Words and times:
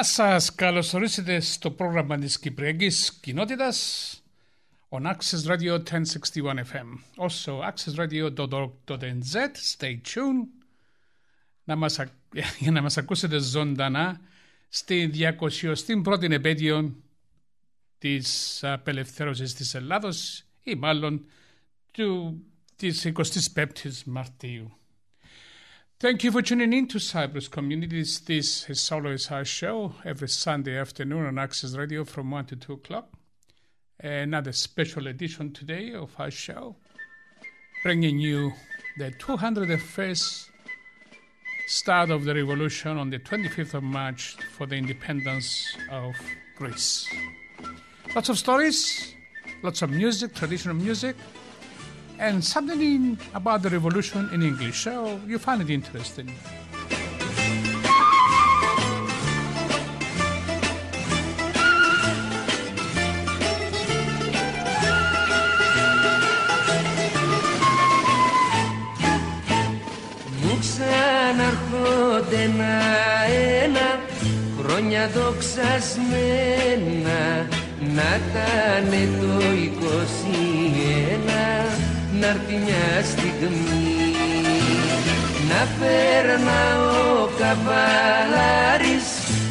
Γεια 0.00 0.08
σας. 0.08 0.54
Καλώς 0.54 0.94
ορίσατε 0.94 1.40
στο 1.40 1.70
πρόγραμμα 1.70 2.18
της 2.18 2.38
Κυπριακής 2.38 3.18
Κοινότητας 3.20 4.14
on 4.88 5.02
Access 5.02 5.46
Radio 5.46 5.82
1061 5.82 6.64
FM. 6.72 6.88
Also 7.16 7.60
accessradio.org.nz. 7.70 9.34
Stay 9.76 10.00
tuned 10.14 10.46
να 11.64 11.76
μας, 11.76 12.00
για 12.60 12.70
να 12.70 12.82
μας 12.82 12.96
ακούσετε 12.96 13.38
ζωντανά 13.38 14.20
στη 14.68 15.10
201η 15.14 16.30
επέτειο 16.30 16.96
της 17.98 18.60
απελευθέρωσης 18.64 19.54
της 19.54 19.74
Ελλάδος 19.74 20.44
ή 20.62 20.74
μάλλον 20.74 21.26
του, 21.90 22.42
της 22.76 23.12
25ης 23.54 24.02
Μαρτίου. 24.04 24.79
Thank 26.00 26.24
you 26.24 26.32
for 26.32 26.40
tuning 26.40 26.72
in 26.72 26.88
to 26.88 26.98
Cyprus 26.98 27.46
Communities. 27.46 28.20
This 28.20 28.70
is 28.70 28.90
always 28.90 29.30
our 29.30 29.44
show 29.44 29.92
every 30.02 30.30
Sunday 30.30 30.78
afternoon 30.78 31.26
on 31.26 31.38
Access 31.38 31.76
Radio 31.76 32.06
from 32.06 32.30
1 32.30 32.46
to 32.46 32.56
2 32.56 32.72
o'clock. 32.72 33.10
Another 34.02 34.52
special 34.52 35.08
edition 35.08 35.52
today 35.52 35.92
of 35.92 36.14
our 36.18 36.30
show, 36.30 36.76
bringing 37.82 38.18
you 38.18 38.50
the 38.96 39.10
201st 39.10 40.48
start 41.66 42.08
of 42.08 42.24
the 42.24 42.34
revolution 42.34 42.96
on 42.96 43.10
the 43.10 43.18
25th 43.18 43.74
of 43.74 43.82
March 43.82 44.38
for 44.56 44.66
the 44.66 44.76
independence 44.76 45.76
of 45.90 46.14
Greece. 46.56 47.06
Lots 48.14 48.30
of 48.30 48.38
stories, 48.38 49.14
lots 49.62 49.82
of 49.82 49.90
music, 49.90 50.34
traditional 50.34 50.76
music, 50.76 51.14
and 52.20 52.44
something 52.44 52.80
in, 52.80 53.18
about 53.34 53.62
the 53.62 53.70
revolution 53.70 54.28
in 54.32 54.42
English. 54.42 54.80
So 54.84 55.18
you 55.26 55.38
find 55.38 55.62
it 55.62 55.70
interesting. 55.70 56.28
Μου 70.42 70.58
ξαναρχόνται 70.60 72.42
ένα-ένα 72.42 74.00
χρόνια 74.58 75.08
δοξασμένα 75.08 76.38
να 77.94 78.08
ήτανε 78.16 79.02
το 79.20 79.26
21 81.66 81.69
να 82.20 82.26
έρθει 82.26 82.56
μια 82.64 82.88
στιγμή. 83.04 83.88
Να 85.50 85.60
περνά 85.78 86.62
ο 86.80 87.28
καβαλάρης 87.38 89.08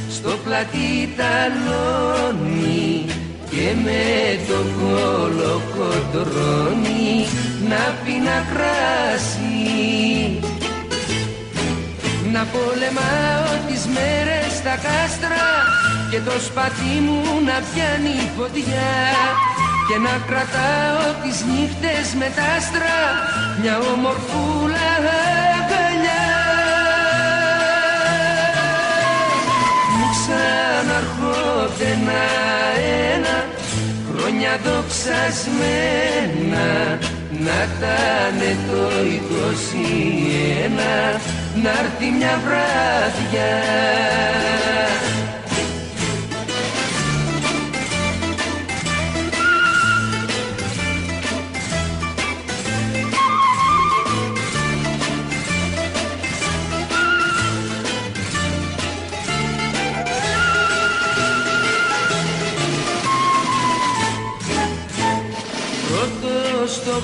στο 0.09 0.31
πλατή 0.43 0.91
ταλόνι 1.17 3.05
και 3.49 3.67
με 3.83 4.03
το 4.47 4.59
κολοκοτρώνι 4.79 6.07
να 7.69 7.83
πίνα 8.05 8.37
κράσι 8.53 9.49
να 12.33 12.45
πολεμάω 12.53 13.51
τις 13.67 13.83
μέρες 13.85 14.51
στα 14.59 14.75
κάστρα 14.85 15.47
και 16.11 16.19
το 16.19 16.31
σπαθί 16.47 16.95
μου 17.05 17.21
να 17.45 17.57
πιάνει 17.67 18.17
φωτιά 18.37 18.91
και 19.89 19.97
να 19.97 20.15
κρατάω 20.27 21.05
τις 21.23 21.37
νύχτες 21.51 22.07
με 22.19 22.27
τα 22.35 22.43
άστρα 22.57 22.99
μια 23.61 23.75
ομορφούλα 23.93 24.89
αγκαλιά 25.57 26.27
Μου 29.97 30.07
ξαναρχόνται 30.15 31.87
ένα-ένα 31.93 33.37
χρόνια 34.07 34.53
δοξασμένα 34.65 36.67
να 37.45 37.57
ήτανε 37.69 38.51
το 38.67 38.81
21 41.13 41.15
να 41.63 41.69
έρθει 41.69 42.07
μια 42.17 42.35
βράδια 42.45 43.51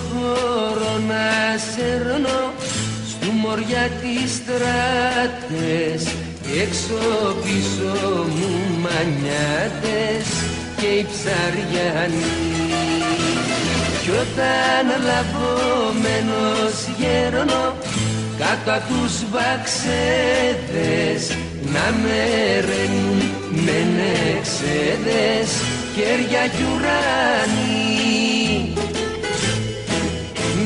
χώρο 0.05 0.93
να 1.07 1.27
σέρνω 1.71 2.39
στου 3.11 3.31
μωριά 3.31 3.85
τις 4.01 4.29
στράτες 4.37 6.01
έξω 6.63 6.99
πίσω 7.43 7.93
μου 8.35 8.51
μανιάτες 8.83 10.27
και 10.77 10.85
οι 10.85 11.05
ψαριανοί. 11.11 12.33
Κι 14.01 14.11
όταν 14.11 14.85
λαβωμένος 15.09 16.75
γέρνω 16.97 17.63
κάτω 18.37 18.71
απ' 18.77 18.87
τους 18.87 19.15
βαξέδες 19.31 21.21
να 21.73 21.85
με 22.01 22.19
ρενούν 22.67 23.19
με 23.65 23.77
νεξέδες 23.97 25.49
χέρια 25.95 26.43
κι 26.47 26.63
ουράνι 26.73 28.44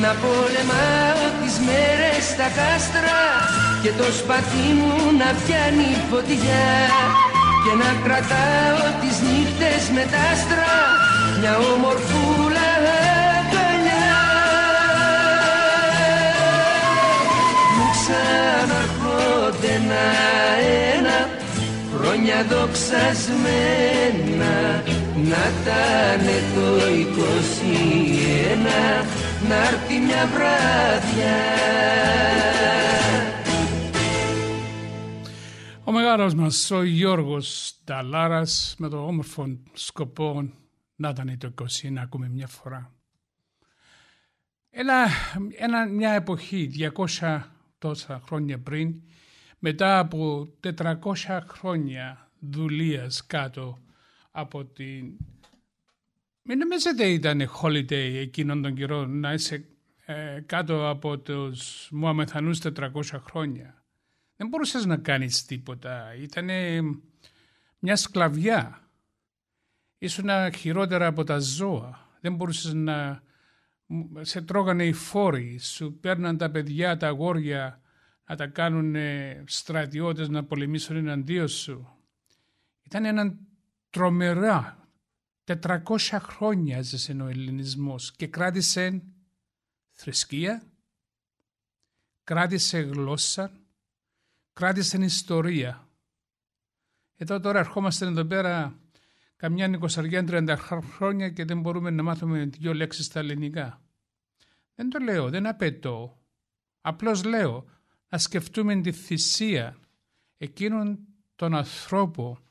να 0.03 0.11
πολεμάω 0.23 1.23
τις 1.39 1.55
μέρες 1.67 2.21
στα 2.33 2.47
κάστρα 2.57 3.21
και 3.83 3.91
το 3.99 4.07
σπαθί 4.19 4.67
μου 4.79 4.95
να 5.21 5.29
πιάνει 5.39 5.91
φωτιά 6.09 6.67
και 7.63 7.73
να 7.81 7.89
κρατάω 8.03 8.83
τις 9.01 9.15
νύχτες 9.25 9.83
με 9.95 10.03
τα 10.11 10.19
άστρα 10.31 10.75
μια 11.39 11.53
ομορφούλα 11.71 12.69
αγκαλιά. 13.37 14.17
Μου 17.75 17.85
ξαναρχόνται 17.95 19.71
ένα-ένα 19.79 21.17
χρόνια 21.93 22.37
δοξασμένα 22.51 24.55
να 25.29 25.41
ήτανε 25.53 26.37
το 26.55 26.67
21 29.03 29.08
να 29.47 29.55
έρθει 29.55 29.99
μια 29.99 30.25
βράδια 30.27 31.37
Ο 35.89 35.91
μεγάλος 35.91 36.33
μας, 36.33 36.71
ο 36.71 36.83
Γιώργος 36.83 37.75
Νταλάρας, 37.85 38.75
με 38.77 38.89
το 38.89 39.05
όμορφο 39.05 39.57
σκοπό 39.73 40.51
να 40.95 41.09
ήταν 41.09 41.37
το 41.37 41.53
20 41.61 41.91
να 41.91 42.01
ακούμε 42.01 42.29
μια 42.29 42.47
φορά. 42.47 42.93
Ένα, 44.69 45.07
ένα, 45.57 45.85
μια 45.85 46.11
εποχή 46.11 46.91
200 47.19 47.41
τόσα 47.77 48.21
χρόνια 48.25 48.59
πριν 48.59 49.01
μετά 49.59 49.99
από 49.99 50.47
400 50.77 50.95
χρόνια 51.47 52.29
δουλείας 52.39 53.25
κάτω 53.25 53.77
από 54.31 54.65
την... 54.65 55.17
Μην 56.51 56.57
νομίζετε 56.57 57.09
ήταν 57.09 57.49
holiday 57.61 58.13
εκείνον 58.15 58.61
τον 58.61 58.73
καιρό 58.75 59.05
να 59.05 59.33
είσαι 59.33 59.65
ε, 60.05 60.41
κάτω 60.45 60.89
από 60.89 61.19
τους 61.19 61.89
Μουαμεθανούς 61.91 62.59
400 62.63 62.91
χρόνια; 63.29 63.83
Δεν 64.35 64.47
μπορούσες 64.47 64.85
να 64.85 64.97
κάνεις 64.97 65.45
τίποτα. 65.45 66.15
Ήταν 66.15 66.49
μια 67.79 67.95
σκλαβιά. 67.95 68.89
Ήσουν 69.97 70.29
χειρότερα 70.55 71.07
από 71.07 71.23
τα 71.23 71.39
ζώα. 71.39 72.17
Δεν 72.21 72.35
μπορούσες 72.35 72.73
να... 72.73 73.23
Σε 74.19 74.41
τρώγανε 74.41 74.85
οι 74.85 74.93
φόροι, 74.93 75.59
σου 75.59 75.97
παίρναν 76.01 76.37
τα 76.37 76.51
παιδιά, 76.51 76.97
τα 76.97 77.07
αγόρια 77.07 77.81
να 78.25 78.35
τα 78.35 78.47
κάνουν 78.47 78.95
στρατιώτες 79.45 80.29
να 80.29 80.43
πολεμήσουν 80.43 80.95
εναντίον 80.95 81.47
σου. 81.47 81.87
Ήταν 82.83 83.05
ένα 83.05 83.37
τρομερά. 83.89 84.78
400 85.49 86.17
χρόνια 86.21 86.77
έζησε 86.77 87.11
ο 87.21 87.27
ελληνισμός 87.27 88.11
και 88.15 88.27
κράτησε 88.27 89.03
θρησκεία, 89.91 90.63
κράτησε 92.23 92.79
γλώσσα, 92.79 93.51
κράτησε 94.53 94.97
ιστορία. 94.97 95.87
Εδώ 97.15 97.39
τώρα 97.39 97.59
ερχόμαστε 97.59 98.05
εδώ 98.05 98.25
πέρα 98.25 98.79
καμιά 99.35 99.67
νοικοσαριά 99.67 100.25
30 100.27 100.55
χρόνια 100.95 101.29
και 101.29 101.45
δεν 101.45 101.59
μπορούμε 101.61 101.89
να 101.89 102.03
μάθουμε 102.03 102.45
δύο 102.45 102.73
λέξεις 102.73 103.05
στα 103.05 103.19
ελληνικά. 103.19 103.81
Δεν 104.75 104.89
το 104.89 104.99
λέω, 104.99 105.29
δεν 105.29 105.47
απαιτώ. 105.47 106.17
Απλώς 106.81 107.23
λέω 107.23 107.65
να 108.09 108.17
σκεφτούμε 108.17 108.81
τη 108.81 108.91
θυσία 108.91 109.77
εκείνων 110.37 110.99
των 111.35 111.55
ανθρώπων 111.55 112.43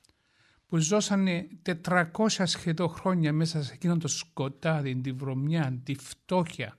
που 0.68 0.76
ζώσανε 0.76 1.48
400 1.82 2.28
σχεδόν 2.44 2.88
χρόνια 2.88 3.32
μέσα 3.32 3.62
σε 3.62 3.72
εκείνον 3.72 3.98
το 3.98 4.08
σκοτάδι, 4.08 5.00
τη 5.00 5.12
βρωμιά, 5.12 5.80
τη 5.84 5.94
φτώχεια. 5.94 6.78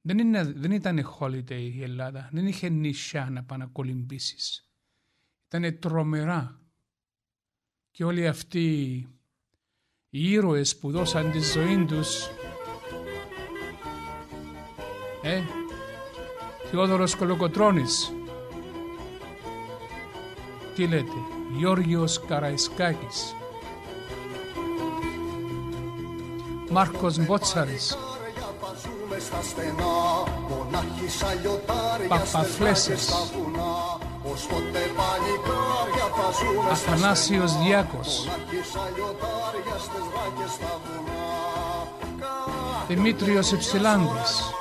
Δεν, 0.00 0.18
είναι, 0.18 0.44
δεν 0.44 0.70
ήταν 0.70 1.16
holiday 1.18 1.70
η 1.74 1.82
Ελλάδα, 1.82 2.28
δεν 2.32 2.46
είχε 2.46 2.68
νησιά 2.68 3.28
να 3.30 3.44
πάνε 3.44 3.64
να 3.64 3.70
κολυμπήσεις. 3.70 4.70
Ήταν 5.46 5.78
τρομερά. 5.78 6.60
Και 7.90 8.04
όλοι 8.04 8.26
αυτοί 8.26 8.94
οι 10.08 10.30
ήρωες 10.30 10.78
που 10.78 10.90
δώσαν 10.90 11.30
τη 11.30 11.40
ζωή 11.40 11.84
τους 11.84 12.26
ε, 15.22 15.42
Θεόδωρος 16.70 17.16
Κολοκοτρώνης 17.16 18.12
τι 20.74 20.86
λέτε; 20.86 21.39
Γιώργιος 21.56 22.20
Καραϊσκάκης. 22.28 23.34
Μάρκος 26.70 27.18
Μπότσαρης. 27.18 27.96
Παπαφλέσες 32.08 33.08
Αθανάσιος 36.70 37.56
Διάκος. 37.56 38.28
Δημήτριος 42.88 43.52
Υψηλάντης 43.52 44.52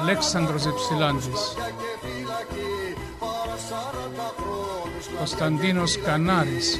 Αλέξανδρος 0.00 0.64
Υψηλάντης 0.64 1.56
Κωνσταντίνος 5.22 5.98
Κανάρης 5.98 6.78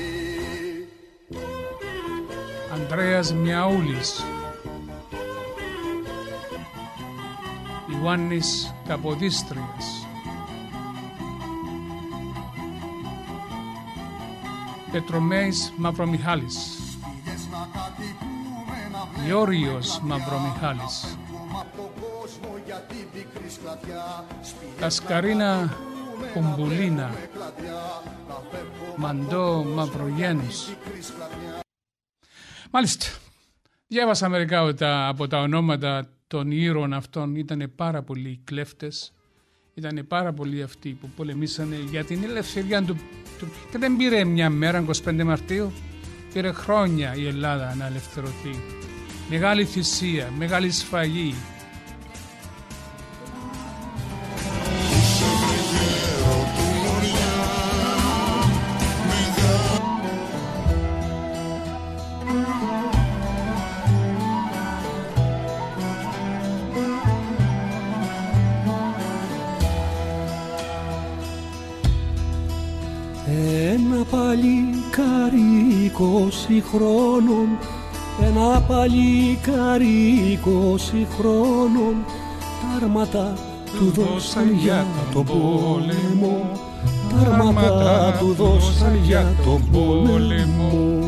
Ανδρέας 2.73 3.35
Μιαούλης 3.35 4.25
Ιωάννης 7.93 8.75
Καποδίστριας. 8.89 10.07
Πετρομέης 14.93 15.73
Μαυρομιχάλης 15.77 16.79
Γεώργιος 19.27 20.01
Μαυρομιχάλης 20.03 21.17
Κασκαρίνα 24.79 25.77
Κουμπουλίνα 26.33 27.11
Μαντό 29.03 29.65
Μαυρογέννης 29.65 30.77
Μάλιστα, 32.71 33.07
διάβασα 33.87 34.29
μερικά 34.29 34.75
από 35.09 35.29
τα 35.29 35.41
ονόματα 35.41 36.09
των 36.27 36.51
ήρωων 36.51 36.93
αυτών. 36.93 37.37
Ήταν 37.37 37.73
πάρα 37.77 38.03
πολλοί 38.03 38.41
κλέφτες, 38.45 39.13
ήταν 39.75 40.05
πάρα 40.09 40.33
πολλοί 40.33 40.63
αυτοί 40.63 40.91
που 41.01 41.09
πολεμήσανε 41.17 41.77
για 41.91 42.05
την 42.05 42.25
ελευθερία 42.25 42.83
του, 42.83 42.97
του 43.39 43.47
και 43.71 43.79
δεν 43.79 43.97
πήρε 43.97 44.25
μια 44.25 44.51
μέρα 44.51 44.85
25 45.05 45.23
Μαρτίου, 45.25 45.73
πήρε 46.33 46.53
χρόνια 46.53 47.15
η 47.15 47.27
Ελλάδα 47.27 47.75
να 47.75 47.87
ελευθερωθεί. 47.87 48.55
Μεγάλη 49.31 49.65
θυσία, 49.65 50.33
μεγάλη 50.39 50.71
σφαγή, 50.71 51.35
είκοσι 76.03 76.63
χρόνων 76.73 77.59
ένα 78.21 78.61
παλικάρι 78.61 80.31
είκοσι 80.31 81.07
χρόνων 81.19 81.95
τα 82.37 82.85
άρματα 82.85 83.33
του 83.79 83.93
δώσαν 83.95 84.53
για 84.53 84.87
τον 85.13 85.25
πόλεμο. 85.25 86.51
τα 87.11 87.33
άρματα 87.33 88.17
του 88.19 88.35
δώσαν 88.35 88.99
για 89.03 89.35
τον 89.45 89.71
πόλεμο. 89.73 90.99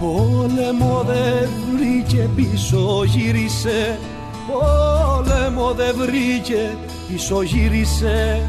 Πόλεμο 0.00 1.04
δεν 1.06 1.50
βρήκε 1.76 2.28
πίσω 2.36 3.04
γύρισε. 3.04 3.98
Πόλεμο 4.46 5.72
δεν 5.72 5.94
βρήκε 5.96 6.76
πίσω 7.08 7.42
γύρισε. 7.42 8.46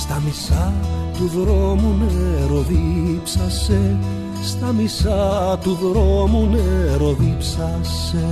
Στα 0.00 0.22
μισά 0.24 0.95
του 1.18 1.26
δρόμου 1.26 1.96
νερό 1.98 2.64
δίψασε 2.68 3.96
στα 4.42 4.72
μισά 4.72 5.58
του 5.62 5.78
δρόμου 5.82 6.48
νερό 6.50 7.16
δίψασε. 7.18 8.26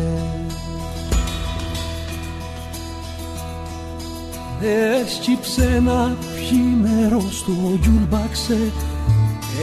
Έσκυψε 5.01 5.81
να 5.85 6.17
πιει 6.35 6.77
νερό 6.83 7.21
στο 7.31 7.53
γιουλμπάξε 7.83 8.73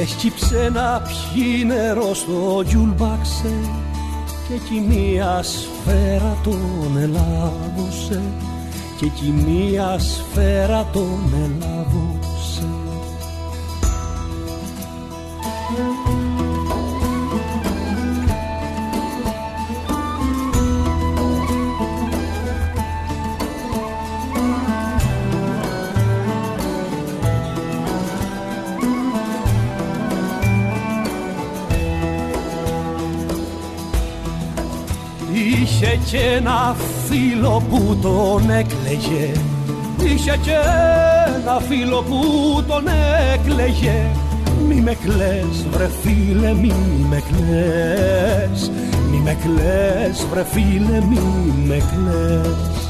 Έσκυψε 0.01 0.69
να 0.73 1.01
πιει 1.01 1.65
νερό 1.65 2.13
στο 2.13 2.63
γιουλμπάξε 2.65 3.53
και 4.47 4.53
εκεί 4.53 4.85
μία 4.87 5.43
σφαίρα 5.43 6.37
τον 6.43 6.97
ελάβωσε 6.97 8.21
και 8.99 9.05
εκεί 9.05 9.33
μία 9.47 9.99
σφαίρα 9.99 10.89
τον 10.93 11.33
ελάβωσε 11.33 12.20
και 36.11 36.17
ένα 36.17 36.75
φίλο 37.05 37.63
που 37.69 37.97
τον 38.01 38.49
έκλαιγε. 38.49 39.31
Είχε 40.03 40.39
και 40.43 40.55
ένα 41.41 41.59
φίλο 41.59 42.01
που 42.01 42.23
τον 42.67 42.83
έκλαιγε. 43.33 44.05
Μη 44.67 44.75
με 44.75 44.93
κλαις 44.93 45.65
βρε 45.71 45.89
φίλε 46.01 46.53
μη 46.53 46.73
με 47.09 47.23
κλαις. 47.29 48.71
Μη 49.11 49.17
με 49.17 49.37
κλαις 49.43 50.25
βρε 50.31 50.43
φίλε 50.43 51.01
μη 51.09 51.19
με 51.67 51.75
κλαις 51.75 52.80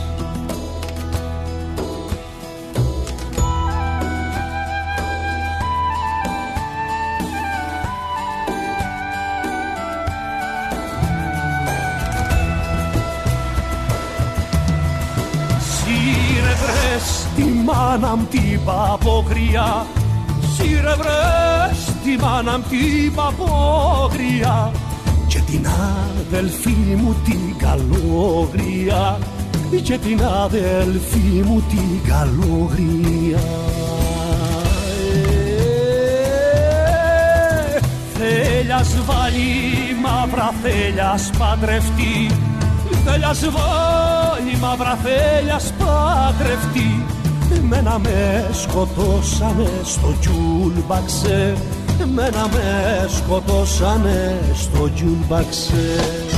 Σύρε 20.61 20.95
βρες 20.95 21.85
τη 22.03 22.23
μάνα 22.23 22.57
μ' 22.57 22.61
την 22.69 23.13
παπογριά 23.15 24.71
και 25.27 25.39
την 25.39 25.67
αδελφή 26.27 26.95
μου 26.97 27.15
την 27.25 27.57
καλόγρια 27.57 29.17
και 29.83 29.97
την 29.97 30.21
αδελφή 30.23 31.43
μου 31.45 31.63
την 31.69 32.11
καλόγρια. 32.11 33.39
Θέλιας 38.13 38.95
βάλει 39.05 39.51
μαύρα 40.03 40.53
θέλιας 40.63 41.29
παντρευτεί. 41.37 42.31
Θέλιας 43.05 43.39
βάλει 43.39 44.57
μαύρα 44.61 44.97
θέλιας 45.03 45.73
παντρευτεί 45.77 47.20
Εμένα 47.55 47.99
με 47.99 48.49
σκοτώσανε 48.53 49.69
στο 49.83 50.15
τζουλμπαξέ. 50.19 51.57
Εμένα 52.01 52.47
με 52.47 53.07
σκοτώσανε 53.07 54.39
στο 54.53 54.89
τζουλμπαξέ 54.93 56.30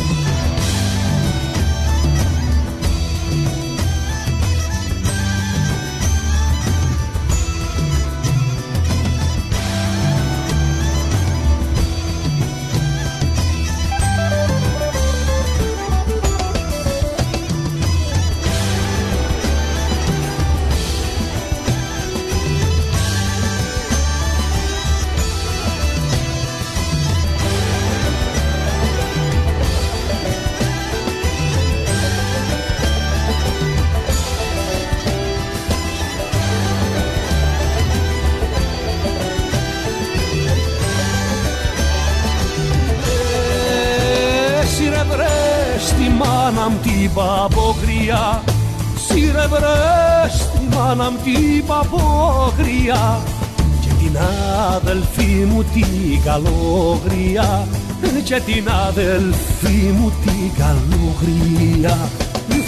και 58.34 58.42
την 58.52 58.70
αδελφή 58.70 59.92
μου 59.98 60.10
την 60.10 60.52
καλόγρια 60.58 62.10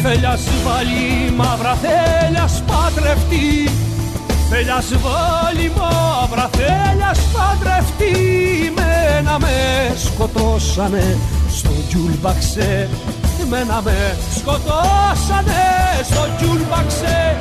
Θέλιας 0.02 0.48
βάλει 0.64 1.32
μαύρα 1.36 1.76
θέλιας 1.76 2.64
παντρευτεί 2.68 3.70
Θέλιας 4.50 4.88
βάλει 4.88 5.72
μαύρα 5.78 6.50
θέλιας 6.50 7.20
παντρευτεί 7.20 8.14
Μένα 8.76 9.40
με 9.40 9.96
σκοτώσανε 9.96 11.18
στο 11.50 11.72
τζουλμπαξέ. 11.88 12.90
Εμένα 13.42 13.82
με 13.82 14.18
σκοτώσανε 14.36 15.64
στο 16.04 16.28
τζουλμπαξέ. 16.38 17.38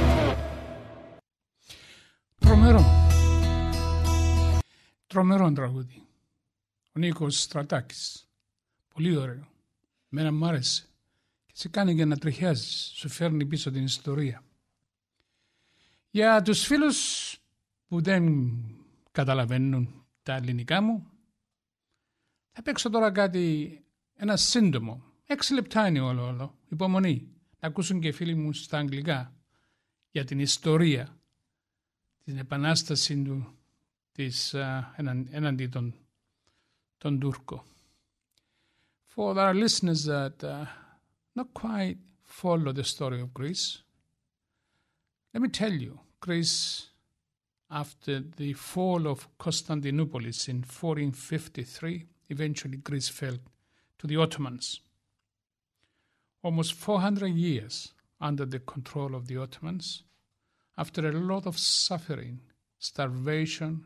Τρομερό. 2.38 2.84
Τρομερό 5.06 5.52
τραγούδι 5.52 6.03
Ο 6.96 6.98
Νίκος 6.98 7.40
Στρατάκης. 7.40 8.28
Πολύ 8.94 9.16
ωραίο. 9.16 9.48
Μένα 10.08 10.32
μου 10.32 10.46
άρεσε. 10.46 10.86
Και 11.46 11.52
σε 11.54 11.68
κάνει 11.68 11.92
για 11.92 12.06
να 12.06 12.16
τριχιάζεις 12.16 12.92
σου 12.94 13.08
φέρνει 13.08 13.46
πίσω 13.46 13.70
την 13.70 13.84
ιστορία. 13.84 14.44
Για 16.10 16.42
τους 16.42 16.66
φίλους 16.66 17.38
που 17.86 18.02
δεν 18.02 18.54
καταλαβαίνουν 19.10 20.06
τα 20.22 20.34
ελληνικά 20.34 20.80
μου 20.80 21.06
θα 22.50 22.62
παίξω 22.62 22.90
τώρα 22.90 23.12
κάτι 23.12 23.78
ένα 24.14 24.36
σύντομο. 24.36 25.02
Έξι 25.26 25.54
λεπτά 25.54 25.86
είναι 25.86 26.00
όλο 26.00 26.26
όλο. 26.26 26.58
Υπομονή. 26.68 27.28
Να 27.58 27.68
ακούσουν 27.68 28.00
και 28.00 28.08
οι 28.08 28.12
φίλοι 28.12 28.34
μου 28.34 28.52
στα 28.52 28.78
αγγλικά 28.78 29.34
για 30.10 30.24
την 30.24 30.38
ιστορία, 30.38 31.18
την 32.24 32.38
επανάσταση 32.38 33.22
του 33.22 33.58
της, 34.12 34.54
uh, 34.56 34.82
έναντι 35.30 35.66
των, 35.66 35.94
Tondurko. 37.04 37.61
For 39.08 39.38
our 39.38 39.52
listeners 39.52 40.04
that 40.04 40.42
uh, 40.42 40.64
not 41.37 41.52
quite 41.52 41.99
follow 42.23 42.73
the 42.73 42.84
story 42.84 43.20
of 43.20 43.34
Greece, 43.34 43.82
let 45.34 45.42
me 45.42 45.49
tell 45.49 45.73
you, 45.73 46.00
Greece, 46.20 46.88
after 47.70 48.20
the 48.20 48.54
fall 48.54 49.06
of 49.06 49.28
Constantinople 49.37 50.20
in 50.20 50.62
1453, 50.62 52.06
eventually 52.30 52.78
Greece 52.78 53.11
fell 53.11 53.37
to 53.99 54.06
the 54.06 54.16
Ottomans. 54.16 54.80
Almost 56.42 56.75
400 56.75 57.26
years 57.34 57.92
under 58.20 58.46
the 58.46 58.61
control 58.61 59.14
of 59.14 59.26
the 59.26 59.37
Ottomans, 59.37 60.04
after 60.78 61.06
a 61.06 61.12
lot 61.12 61.46
of 61.46 61.58
suffering, 61.58 62.40
starvation, 62.78 63.84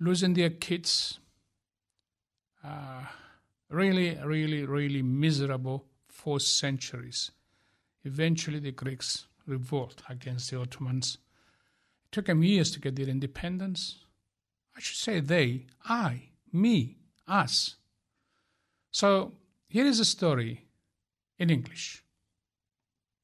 losing 0.00 0.34
their 0.34 0.50
kids, 0.50 1.20
uh, 2.64 3.04
really, 3.68 4.18
really, 4.24 4.64
really 4.64 5.02
miserable 5.02 5.86
for 6.06 6.40
centuries. 6.40 7.30
Eventually, 8.04 8.58
the 8.58 8.72
Greeks 8.72 9.26
revolt 9.46 10.02
against 10.08 10.50
the 10.50 10.60
Ottomans. 10.60 11.18
It 12.06 12.12
took 12.12 12.26
them 12.26 12.42
years 12.42 12.70
to 12.72 12.80
get 12.80 12.96
their 12.96 13.08
independence. 13.08 13.98
I 14.76 14.80
should 14.80 14.96
say 14.96 15.20
they, 15.20 15.66
I, 15.84 16.30
me, 16.52 16.96
us. 17.26 17.76
So 18.90 19.32
here 19.66 19.86
is 19.86 20.00
a 20.00 20.04
story 20.04 20.66
in 21.38 21.50
English. 21.50 22.02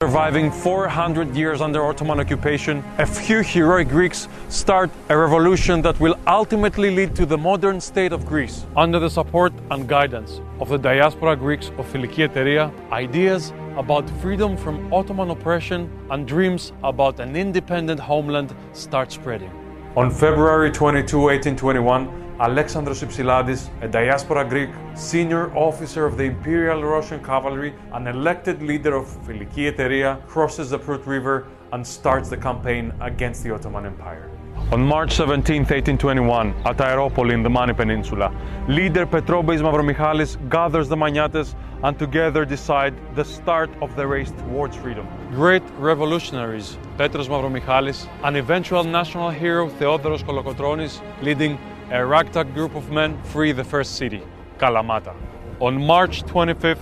Surviving 0.04 0.50
400 0.50 1.34
years 1.34 1.62
under 1.62 1.82
Ottoman 1.82 2.20
occupation, 2.20 2.84
a 2.98 3.06
few 3.06 3.40
heroic 3.40 3.88
Greeks 3.88 4.28
start 4.50 4.90
a 5.08 5.16
revolution 5.16 5.80
that 5.80 5.98
will 5.98 6.14
ultimately 6.26 6.90
lead 6.90 7.16
to 7.16 7.24
the 7.24 7.38
modern 7.38 7.80
state 7.80 8.12
of 8.12 8.26
Greece. 8.26 8.66
Under 8.76 8.98
the 8.98 9.08
support 9.08 9.54
and 9.70 9.88
guidance 9.88 10.42
of 10.60 10.68
the 10.68 10.76
diaspora 10.76 11.36
Greeks 11.36 11.68
of 11.78 11.90
Filiki 11.90 12.28
Eteria, 12.28 12.70
ideas 12.92 13.54
about 13.78 14.10
freedom 14.20 14.58
from 14.58 14.92
Ottoman 14.92 15.30
oppression 15.30 15.88
and 16.10 16.28
dreams 16.28 16.72
about 16.82 17.18
an 17.18 17.34
independent 17.34 17.98
homeland 17.98 18.54
start 18.74 19.10
spreading. 19.10 19.50
On 19.96 20.10
February 20.10 20.70
22, 20.70 21.18
1821, 21.18 22.23
Alexandros 22.40 23.00
Ypsiladis, 23.04 23.70
a 23.80 23.86
diaspora 23.86 24.44
Greek, 24.44 24.70
senior 24.96 25.56
officer 25.56 26.04
of 26.04 26.16
the 26.16 26.24
Imperial 26.24 26.82
Russian 26.82 27.22
Cavalry, 27.22 27.72
an 27.92 28.08
elected 28.08 28.60
leader 28.60 28.96
of 28.96 29.06
Filiki 29.24 29.72
Eteria, 29.72 30.20
crosses 30.26 30.70
the 30.70 30.78
Prut 30.78 31.06
River 31.06 31.46
and 31.72 31.86
starts 31.86 32.28
the 32.28 32.36
campaign 32.36 32.92
against 33.00 33.44
the 33.44 33.54
Ottoman 33.54 33.86
Empire. 33.86 34.28
On 34.72 34.84
March 34.84 35.14
17, 35.14 35.62
1821, 35.62 36.54
at 36.64 36.78
Aeropoli 36.78 37.34
in 37.34 37.44
the 37.44 37.50
Mani 37.50 37.72
Peninsula, 37.72 38.34
leader 38.66 39.06
Petrobes 39.06 39.60
Mavromichalis 39.60 40.36
gathers 40.50 40.88
the 40.88 40.96
Magnates 40.96 41.54
and 41.84 41.96
together 41.96 42.44
decide 42.44 42.94
the 43.14 43.24
start 43.24 43.70
of 43.80 43.94
the 43.94 44.04
race 44.04 44.32
towards 44.32 44.76
freedom. 44.76 45.06
Great 45.30 45.62
revolutionaries, 45.78 46.78
Petros 46.98 47.28
Mavromichalis, 47.28 48.08
an 48.24 48.34
eventual 48.34 48.82
national 48.82 49.30
hero 49.30 49.68
Theodoros 49.68 50.24
Kolokotronis, 50.24 51.00
leading 51.22 51.58
a 51.90 52.04
ragtag 52.04 52.54
group 52.54 52.74
of 52.74 52.90
men 52.90 53.22
free 53.24 53.52
the 53.52 53.64
first 53.64 53.96
city, 53.96 54.22
Kalamata. 54.58 55.14
On 55.60 55.80
March 55.80 56.22
25, 56.22 56.78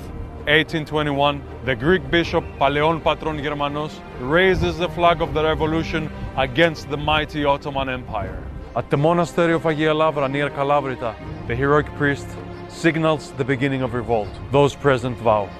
1821, 0.46 1.42
the 1.64 1.74
Greek 1.74 2.08
bishop 2.10 2.44
Paleon 2.58 3.02
Patron 3.02 3.38
Germanos 3.38 4.00
raises 4.20 4.78
the 4.78 4.88
flag 4.88 5.20
of 5.20 5.34
the 5.34 5.42
revolution 5.42 6.10
against 6.36 6.88
the 6.88 6.96
mighty 6.96 7.44
Ottoman 7.44 7.88
Empire. 7.88 8.42
At 8.76 8.90
the 8.90 8.96
monastery 8.96 9.52
of 9.52 9.62
Agia 9.64 9.94
Lavra 9.94 10.28
near 10.28 10.50
Calabrita, 10.50 11.14
the 11.46 11.54
heroic 11.54 11.86
priest 11.96 12.28
signals 12.68 13.32
the 13.32 13.44
beginning 13.44 13.82
of 13.82 13.94
revolt. 13.94 14.30
Those 14.50 14.74
present 14.74 15.18
vow, 15.18 15.50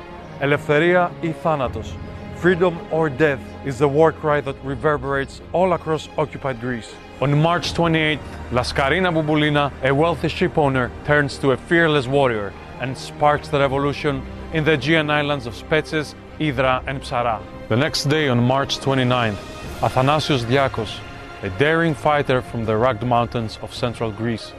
Eleftheria 0.41 1.13
e 1.23 1.33
Thanatos, 1.33 1.93
freedom 2.37 2.79
or 2.91 3.11
death 3.11 3.41
is 3.65 3.79
the 3.79 3.89
war 3.89 4.13
cry 4.13 4.41
that 4.41 4.57
reverberates 4.65 5.43
all 5.53 5.73
across 5.75 6.09
occupied 6.17 6.61
Greece. 6.61 6.95
On 7.23 7.41
March 7.41 7.73
28, 7.73 8.19
Lascarina 8.51 9.13
Bouboulina, 9.13 9.71
a 9.85 9.95
wealthy 9.95 10.27
ship 10.27 10.59
owner, 10.59 10.91
turns 11.05 11.39
to 11.39 11.53
a 11.53 11.57
fearless 11.57 12.09
warrior 12.09 12.53
and 12.81 12.99
sparks 12.99 13.47
the 13.47 13.61
revolution 13.61 14.27
in 14.53 14.65
the 14.65 14.73
Aegean 14.73 15.09
islands 15.09 15.47
of 15.47 15.55
Spetses, 15.55 16.17
Hydra, 16.41 16.83
and 16.89 17.01
Psara. 17.01 17.41
The 17.69 17.77
next 17.77 18.07
day, 18.07 18.27
on 18.27 18.43
March 18.43 18.79
29, 18.79 19.37
Athanasios 19.83 20.45
Diakos, 20.47 20.99
a 21.45 21.51
daring 21.61 21.95
fighter 21.95 22.43
from 22.43 22.65
the 22.65 22.77
rugged 22.77 23.07
mountains 23.07 23.57
of 23.63 23.73
central 23.73 24.11
Greece, 24.11 24.53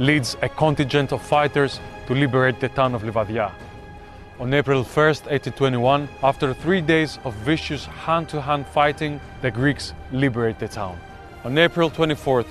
leads 0.00 0.36
a 0.42 0.48
contingent 0.48 1.12
of 1.12 1.22
fighters 1.22 1.78
to 2.08 2.14
liberate 2.14 2.58
the 2.58 2.68
town 2.70 2.96
of 2.96 3.02
Livadia. 3.02 3.52
On 4.40 4.52
April 4.52 4.82
1st, 4.82 5.30
1821, 5.30 6.08
after 6.24 6.52
three 6.52 6.80
days 6.80 7.20
of 7.22 7.32
vicious 7.34 7.86
hand 7.86 8.28
to 8.30 8.40
hand 8.40 8.66
fighting, 8.66 9.20
the 9.40 9.52
Greeks 9.52 9.94
liberate 10.10 10.58
the 10.58 10.66
town. 10.66 10.98
On 11.44 11.56
April 11.56 11.88
24th, 11.88 12.48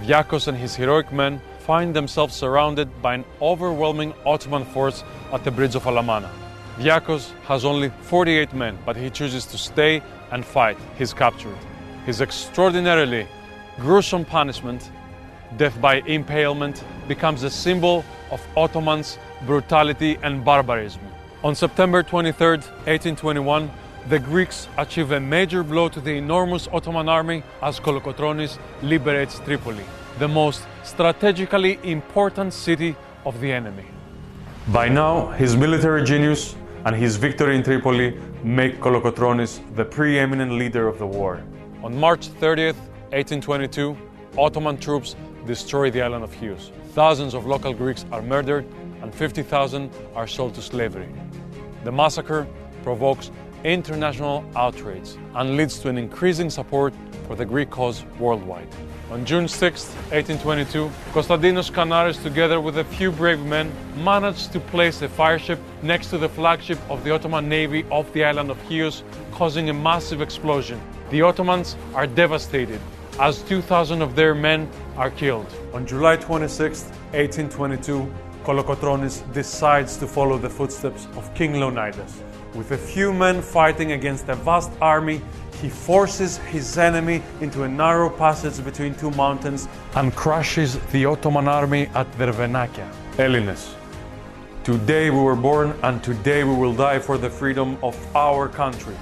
Diakos 0.00 0.48
and 0.48 0.56
his 0.56 0.74
heroic 0.74 1.12
men 1.12 1.38
find 1.58 1.94
themselves 1.94 2.34
surrounded 2.34 2.88
by 3.02 3.14
an 3.14 3.26
overwhelming 3.42 4.14
Ottoman 4.24 4.64
force 4.64 5.04
at 5.34 5.44
the 5.44 5.50
bridge 5.50 5.74
of 5.74 5.84
Alamana. 5.84 6.30
Diakos 6.78 7.30
has 7.42 7.66
only 7.66 7.90
48 8.00 8.54
men, 8.54 8.78
but 8.86 8.96
he 8.96 9.10
chooses 9.10 9.44
to 9.46 9.58
stay 9.58 10.02
and 10.30 10.46
fight. 10.46 10.78
He's 10.96 11.12
captured. 11.12 11.58
His 12.06 12.22
extraordinarily 12.22 13.26
gruesome 13.78 14.24
punishment, 14.24 14.90
death 15.58 15.78
by 15.78 15.96
impalement, 16.06 16.82
becomes 17.08 17.42
a 17.42 17.50
symbol 17.50 18.02
of 18.30 18.40
Ottomans' 18.56 19.18
brutality 19.44 20.16
and 20.22 20.42
barbarism. 20.42 21.02
On 21.44 21.54
September 21.54 22.02
23, 22.02 22.48
1821, 22.48 23.70
the 24.08 24.18
Greeks 24.18 24.68
achieve 24.78 25.12
a 25.12 25.20
major 25.20 25.62
blow 25.62 25.88
to 25.88 26.00
the 26.00 26.12
enormous 26.12 26.68
Ottoman 26.72 27.08
army 27.08 27.42
as 27.62 27.78
Kolokotronis 27.78 28.58
liberates 28.82 29.38
Tripoli, 29.40 29.84
the 30.18 30.28
most 30.28 30.64
strategically 30.82 31.78
important 31.84 32.52
city 32.52 32.96
of 33.24 33.40
the 33.40 33.52
enemy. 33.52 33.84
By 34.68 34.88
now, 34.88 35.28
his 35.30 35.56
military 35.56 36.04
genius 36.04 36.56
and 36.84 36.96
his 36.96 37.16
victory 37.16 37.54
in 37.54 37.62
Tripoli 37.62 38.18
make 38.42 38.80
Kolokotronis 38.80 39.60
the 39.76 39.84
preeminent 39.84 40.52
leader 40.52 40.88
of 40.88 40.98
the 40.98 41.06
war. 41.06 41.42
On 41.82 41.96
March 41.96 42.28
30th, 42.28 42.78
1822, 43.10 43.96
Ottoman 44.36 44.78
troops 44.78 45.14
destroy 45.46 45.90
the 45.90 46.02
island 46.02 46.24
of 46.24 46.34
Chios. 46.34 46.72
Thousands 46.90 47.34
of 47.34 47.46
local 47.46 47.72
Greeks 47.72 48.04
are 48.10 48.22
murdered 48.22 48.64
and 49.02 49.14
50,000 49.14 49.90
are 50.14 50.26
sold 50.26 50.54
to 50.54 50.62
slavery. 50.62 51.08
The 51.84 51.92
massacre 51.92 52.46
provokes 52.82 53.30
international 53.64 54.44
outrage 54.56 55.10
and 55.34 55.56
leads 55.56 55.78
to 55.80 55.88
an 55.88 55.98
increasing 55.98 56.50
support 56.50 56.94
for 57.26 57.36
the 57.36 57.44
Greek 57.44 57.70
cause 57.70 58.04
worldwide. 58.18 58.68
On 59.10 59.24
June 59.24 59.46
6, 59.46 59.84
1822, 60.10 60.90
Konstantinos 61.12 61.70
Kanaris, 61.70 62.22
together 62.22 62.60
with 62.60 62.78
a 62.78 62.84
few 62.84 63.12
brave 63.12 63.40
men, 63.40 63.70
managed 63.96 64.52
to 64.52 64.60
place 64.60 65.02
a 65.02 65.08
fireship 65.08 65.58
next 65.82 66.08
to 66.08 66.18
the 66.18 66.28
flagship 66.28 66.78
of 66.88 67.04
the 67.04 67.10
Ottoman 67.10 67.48
Navy 67.48 67.84
off 67.90 68.10
the 68.12 68.24
island 68.24 68.50
of 68.50 68.58
Chios, 68.68 69.04
causing 69.32 69.68
a 69.68 69.74
massive 69.74 70.22
explosion. 70.22 70.80
The 71.10 71.20
Ottomans 71.20 71.76
are 71.94 72.06
devastated 72.06 72.80
as 73.20 73.42
2,000 73.42 74.00
of 74.00 74.16
their 74.16 74.34
men 74.34 74.68
are 74.96 75.10
killed. 75.10 75.46
On 75.74 75.86
July 75.86 76.16
26, 76.16 76.84
1822, 77.12 78.10
Kolokotronis 78.44 79.30
decides 79.32 79.96
to 79.98 80.06
follow 80.06 80.38
the 80.38 80.48
footsteps 80.48 81.06
of 81.16 81.32
King 81.34 81.52
Leonidas. 81.52 82.22
With 82.54 82.72
a 82.72 82.76
few 82.76 83.14
men 83.14 83.40
fighting 83.40 83.92
against 83.92 84.28
a 84.28 84.34
vast 84.34 84.70
army, 84.78 85.22
he 85.62 85.70
forces 85.70 86.36
his 86.36 86.76
enemy 86.76 87.22
into 87.40 87.62
a 87.62 87.68
narrow 87.68 88.10
passage 88.10 88.62
between 88.62 88.94
two 88.96 89.10
mountains 89.12 89.68
and 89.94 90.14
crushes 90.14 90.78
the 90.92 91.06
Ottoman 91.06 91.48
army 91.48 91.88
at 91.94 92.10
Dervenakia. 92.18 92.86
Elines. 93.16 93.74
Today 94.64 95.08
we 95.08 95.18
were 95.18 95.34
born 95.34 95.74
and 95.82 96.04
today 96.04 96.44
we 96.44 96.54
will 96.54 96.74
die 96.74 96.98
for 96.98 97.16
the 97.16 97.30
freedom 97.30 97.78
of 97.82 97.96
our 98.14 98.48
country. 98.48 98.96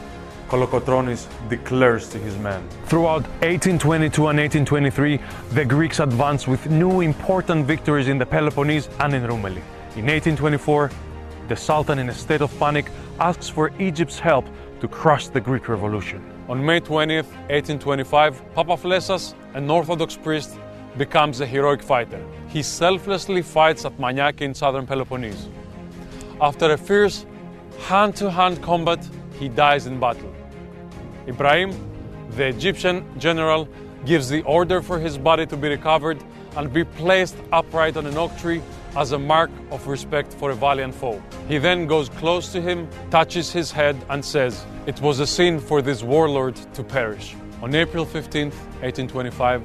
Kolokotronis 0.49 1.27
declares 1.49 2.09
to 2.09 2.19
his 2.19 2.37
men. 2.39 2.63
Throughout 2.87 3.23
1822 3.43 4.29
and 4.29 4.39
1823, 4.39 5.19
the 5.55 5.65
Greeks 5.65 5.99
advanced 5.99 6.47
with 6.47 6.71
new 6.71 7.01
important 7.01 7.67
victories 7.67 8.07
in 8.07 8.19
the 8.19 8.27
Peloponnese 8.27 8.89
and 9.01 9.13
in 9.13 9.23
Rumeli. 9.23 9.63
In 9.97 10.07
1824, 10.07 10.91
the 11.51 11.57
Sultan, 11.57 11.99
in 11.99 12.09
a 12.09 12.15
state 12.15 12.43
of 12.43 12.59
panic, 12.61 12.87
asks 13.19 13.49
for 13.49 13.73
Egypt's 13.81 14.21
help 14.21 14.47
to 14.81 14.87
crush 14.87 15.27
the 15.27 15.41
Greek 15.41 15.69
revolution. 15.69 16.23
On 16.49 16.65
May 16.65 16.81
20th, 16.81 17.27
1825, 17.51 18.55
Papa 18.55 18.77
Flessas, 18.77 19.35
an 19.55 19.69
Orthodox 19.69 20.17
priest, 20.17 20.57
becomes 20.97 21.41
a 21.41 21.47
heroic 21.47 21.83
fighter. 21.83 22.25
He 22.47 22.63
selflessly 22.63 23.43
fights 23.43 23.85
at 23.85 23.99
Maniaki 23.99 24.43
in 24.43 24.55
southern 24.55 24.87
Peloponnese. 24.87 25.49
After 26.41 26.71
a 26.71 26.79
fierce 26.79 27.27
hand 27.81 28.15
to 28.17 28.31
hand 28.31 28.63
combat, 28.63 29.05
he 29.41 29.49
dies 29.49 29.89
in 29.89 29.99
battle. 29.99 30.33
Ibrahim, 31.27 31.73
the 32.37 32.47
Egyptian 32.47 33.05
general, 33.19 33.69
gives 34.05 34.29
the 34.29 34.43
order 34.43 34.81
for 34.81 35.01
his 35.01 35.19
body 35.19 35.47
to 35.47 35.57
be 35.57 35.69
recovered 35.69 36.23
and 36.57 36.73
be 36.73 36.85
placed 36.85 37.37
upright 37.51 37.97
on 37.97 38.07
an 38.07 38.17
oak 38.17 38.39
tree 38.39 38.63
as 38.96 39.12
a 39.12 39.18
mark 39.18 39.50
of 39.70 39.87
respect 39.87 40.33
for 40.35 40.50
a 40.50 40.55
valiant 40.55 40.94
foe. 40.94 41.22
He 41.48 41.59
then 41.59 41.87
goes 41.87 42.09
close 42.09 42.53
to 42.53 42.61
him, 42.61 42.88
touches 43.11 43.53
his 43.53 43.70
head, 43.70 43.96
and 44.09 44.24
says, 44.24 44.64
It 44.87 45.00
was 45.00 45.20
a 45.20 45.26
sin 45.26 45.61
for 45.61 45.83
this 45.83 46.03
warlord 46.03 46.57
to 46.74 46.83
perish. 46.83 47.37
On 47.62 47.74
April 47.74 48.05
15, 48.05 48.50
1825, 48.50 49.62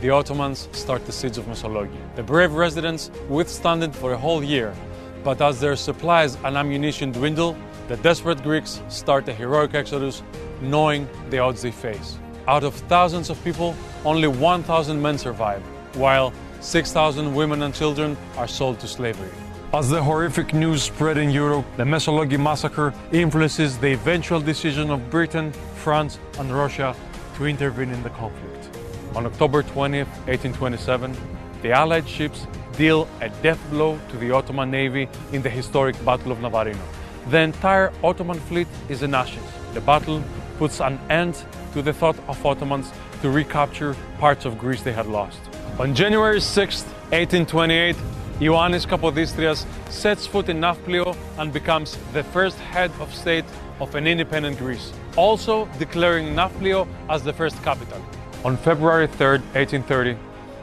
the 0.00 0.10
Ottomans 0.10 0.68
start 0.72 1.04
the 1.06 1.12
siege 1.12 1.38
of 1.38 1.44
Mesologi. 1.46 1.96
The 2.16 2.22
brave 2.22 2.52
residents 2.52 3.10
withstand 3.28 3.84
it 3.84 3.94
for 3.94 4.12
a 4.12 4.18
whole 4.18 4.42
year, 4.42 4.74
but 5.22 5.40
as 5.40 5.60
their 5.60 5.76
supplies 5.76 6.36
and 6.44 6.56
ammunition 6.56 7.12
dwindle, 7.12 7.56
the 7.88 7.96
desperate 7.98 8.42
Greeks 8.42 8.82
start 8.88 9.28
a 9.28 9.32
heroic 9.32 9.74
exodus, 9.74 10.22
knowing 10.60 11.08
the 11.30 11.38
odds 11.38 11.62
they 11.62 11.70
face. 11.70 12.18
Out 12.48 12.64
of 12.64 12.74
thousands 12.88 13.30
of 13.30 13.42
people, 13.44 13.76
only 14.04 14.28
1,000 14.28 15.00
men 15.00 15.18
survive, 15.18 15.62
while 15.94 16.32
6,000 16.62 17.34
women 17.34 17.62
and 17.62 17.74
children 17.74 18.16
are 18.36 18.46
sold 18.46 18.78
to 18.78 18.86
slavery. 18.86 19.30
As 19.74 19.90
the 19.90 20.00
horrific 20.00 20.54
news 20.54 20.84
spread 20.84 21.18
in 21.18 21.30
Europe, 21.30 21.66
the 21.76 21.82
Mesologi 21.82 22.38
massacre 22.38 22.94
influences 23.10 23.78
the 23.78 23.92
eventual 23.92 24.40
decision 24.40 24.90
of 24.90 25.10
Britain, 25.10 25.52
France, 25.74 26.20
and 26.38 26.54
Russia 26.54 26.94
to 27.36 27.46
intervene 27.46 27.90
in 27.90 28.00
the 28.04 28.10
conflict. 28.10 28.78
On 29.16 29.26
October 29.26 29.62
20, 29.64 29.98
1827, 29.98 31.16
the 31.62 31.72
Allied 31.72 32.08
ships 32.08 32.46
deal 32.76 33.08
a 33.20 33.28
death 33.42 33.60
blow 33.70 33.98
to 34.10 34.16
the 34.16 34.30
Ottoman 34.30 34.70
navy 34.70 35.08
in 35.32 35.42
the 35.42 35.50
historic 35.50 36.02
Battle 36.04 36.30
of 36.30 36.40
Navarino. 36.40 36.84
The 37.30 37.40
entire 37.40 37.92
Ottoman 38.04 38.38
fleet 38.38 38.68
is 38.88 39.02
in 39.02 39.14
ashes. 39.14 39.42
The 39.74 39.80
battle 39.80 40.22
puts 40.58 40.80
an 40.80 41.00
end 41.10 41.44
to 41.72 41.82
the 41.82 41.92
thought 41.92 42.18
of 42.28 42.46
Ottomans 42.46 42.92
to 43.20 43.30
recapture 43.30 43.96
parts 44.18 44.44
of 44.44 44.58
Greece 44.58 44.82
they 44.82 44.92
had 44.92 45.06
lost. 45.06 45.40
On 45.82 45.96
January 45.96 46.40
6, 46.40 46.84
1828, 47.10 47.96
Ioannis 48.38 48.86
Kapodistrias 48.86 49.66
sets 49.90 50.28
foot 50.28 50.48
in 50.48 50.60
Nafplio 50.60 51.16
and 51.38 51.52
becomes 51.52 51.98
the 52.12 52.22
first 52.22 52.56
head 52.56 52.92
of 53.00 53.12
state 53.12 53.44
of 53.80 53.92
an 53.96 54.06
independent 54.06 54.58
Greece, 54.58 54.92
also 55.16 55.66
declaring 55.80 56.36
Nafplio 56.36 56.86
as 57.10 57.24
the 57.24 57.32
first 57.32 57.60
capital. 57.64 58.00
On 58.44 58.56
February 58.56 59.08
3, 59.08 59.40
1830, 59.54 60.16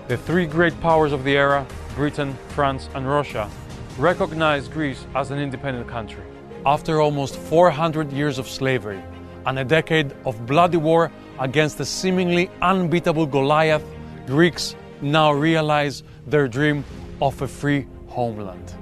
the 0.08 0.16
three 0.16 0.46
great 0.46 0.80
powers 0.80 1.12
of 1.12 1.26
the 1.26 1.36
era, 1.36 1.68
Britain, 1.96 2.34
France, 2.56 2.88
and 2.96 3.06
Russia, 3.06 3.50
recognized 3.98 4.72
Greece 4.72 5.06
as 5.16 5.32
an 5.32 5.38
independent 5.38 5.90
country. 5.90 6.24
After 6.66 7.02
almost 7.02 7.36
400 7.36 8.14
years 8.14 8.40
of 8.40 8.48
slavery 8.48 9.04
and 9.46 9.60
a 9.60 9.66
decade 9.66 10.14
of 10.26 10.46
bloody 10.46 10.78
war 10.78 11.12
against 11.40 11.78
the 11.78 11.86
seemingly 11.86 12.50
unbeatable 12.62 13.26
Goliath, 13.26 13.84
Greeks 14.26 14.76
now 15.02 15.32
realize 15.32 16.04
their 16.28 16.48
dream 16.48 16.84
of 17.22 17.42
a 17.42 17.48
free 17.48 17.88
homeland. 18.08 18.79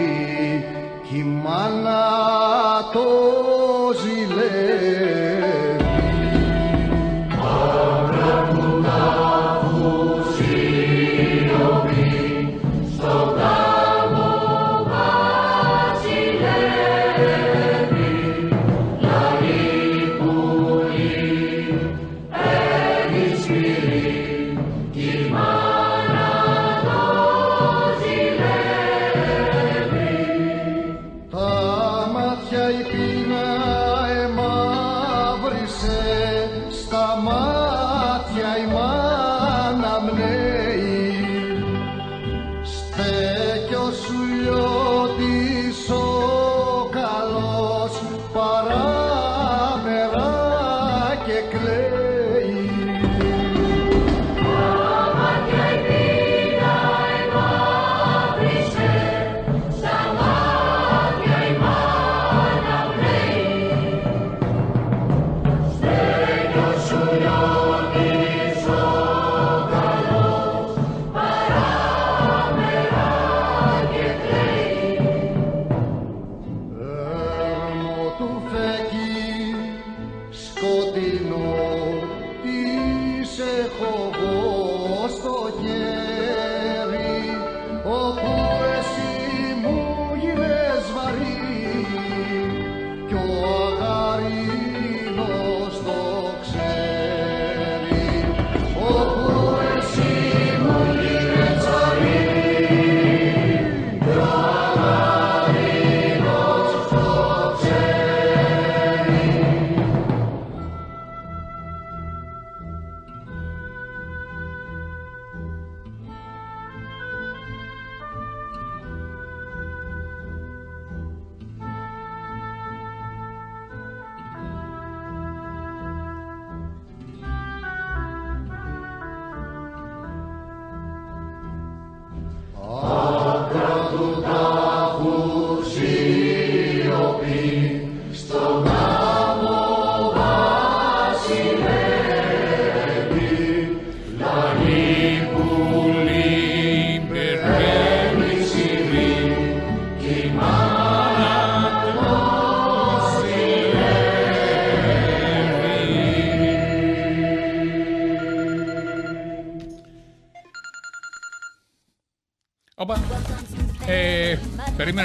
Βασιλεύει 0.00 0.40
λαλή 0.40 0.60
πουλί 0.60 0.60
παίρνει 0.60 0.60
σπίτι 0.60 0.80
κι 1.08 1.16
η 1.16 1.24
μάνα 1.24 2.90
το 2.92 3.08
ζηλεύει. 4.02 5.29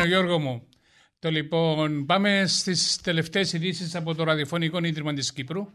Περίμενε 0.06 0.28
Γιώργο 0.28 0.40
μου. 0.40 0.68
Το 1.20 1.30
λοιπόν, 1.32 2.06
πάμε 2.06 2.44
στις 2.48 3.02
τελευταίες 3.02 3.54
ειδήσεις 3.54 3.96
από 3.96 4.16
το 4.16 4.24
ραδιοφωνικό 4.24 4.78
ίδρυμα 4.84 5.14
της 5.14 5.34
Κύπρου. 5.34 5.68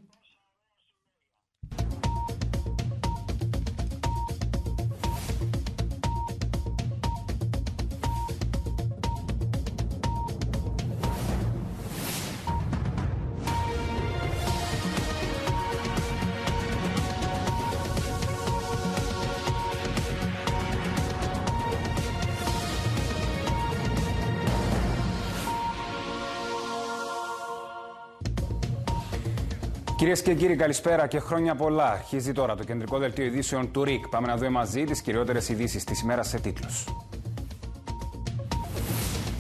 Κυρίες 30.11 30.29
και 30.29 30.35
κύριοι, 30.35 30.57
καλησπέρα 30.57 31.07
και 31.07 31.18
χρόνια 31.18 31.55
πολλά. 31.55 31.90
Αρχίζει 31.90 32.33
τώρα 32.33 32.55
το 32.55 32.64
κεντρικό 32.64 32.99
δελτίο 32.99 33.25
ειδήσεων 33.25 33.70
του 33.70 33.85
ΡΙΚ. 33.85 34.09
Πάμε 34.09 34.27
να 34.27 34.37
δούμε 34.37 34.49
μαζί 34.49 34.85
τις 34.85 35.01
κυριότερες 35.01 35.49
ειδήσεις 35.49 35.85
της 35.85 36.01
ημέρας 36.01 36.29
σε 36.29 36.40
τίτλους. 36.40 36.85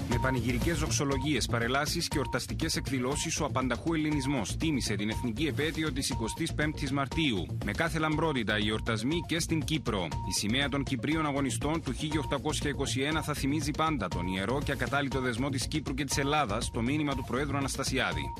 Με 0.08 0.18
πανηγυρικές 0.22 0.78
δοξολογίες, 0.78 1.46
παρελάσεις 1.46 2.08
και 2.08 2.18
ορταστικές 2.18 2.76
εκδηλώσεις, 2.76 3.40
ο 3.40 3.44
απανταχού 3.44 3.94
Ελληνισμός 3.94 4.56
τίμησε 4.56 4.94
την 4.94 5.10
εθνική 5.10 5.46
επέτειο 5.46 5.92
της 5.92 6.10
25η 6.10 6.90
Μαρτίου. 6.90 7.46
Με 7.64 7.72
κάθε 7.72 7.98
λαμπρότητα 7.98 8.58
οι 8.58 8.68
εορτασμοί 8.68 9.20
και 9.26 9.40
στην 9.40 9.64
Κύπρο. 9.64 10.08
Η 10.28 10.32
σημαία 10.32 10.68
των 10.68 10.82
Κυπρίων 10.82 11.26
αγωνιστών 11.26 11.82
του 11.82 11.92
1821 11.92 13.22
θα 13.22 13.34
θυμίζει 13.34 13.70
πάντα 13.70 14.08
τον 14.08 14.26
ιερό 14.26 14.60
και 14.64 14.72
ακατάλητο 14.72 15.20
δεσμό 15.20 15.48
της 15.48 15.66
Κύπρου 15.66 15.94
και 15.94 16.04
της 16.04 16.18
Ελλάδας, 16.18 16.70
το 16.70 16.80
μήνυμα 16.82 17.14
του 17.14 17.24
Προέδρου 17.28 17.56
Αναστασιάδη. 17.56 18.32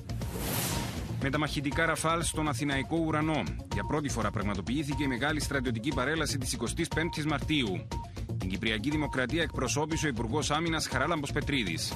Με 1.23 1.31
τα 1.31 1.39
μαχητικά 1.39 1.87
Ραφάλ 1.87 2.23
στον 2.23 2.49
Αθηναϊκό 2.49 2.97
ουρανό. 3.07 3.43
Για 3.73 3.85
πρώτη 3.85 4.09
φορά 4.09 4.31
πραγματοποιήθηκε 4.31 5.03
η 5.03 5.07
μεγάλη 5.07 5.41
στρατιωτική 5.41 5.93
παρέλαση 5.95 6.39
της 6.39 6.57
25η 6.61 7.25
Μαρτίου. 7.29 7.87
Την 8.39 8.49
Κυπριακή 8.49 8.91
Δημοκρατία 8.91 9.43
εκπροσώπησε 9.43 10.07
ο 10.07 10.09
Υπουργός 10.09 10.51
Άμυνας 10.51 10.87
Χαράλαμπος 10.87 11.33
Πετρίδης. 11.33 11.93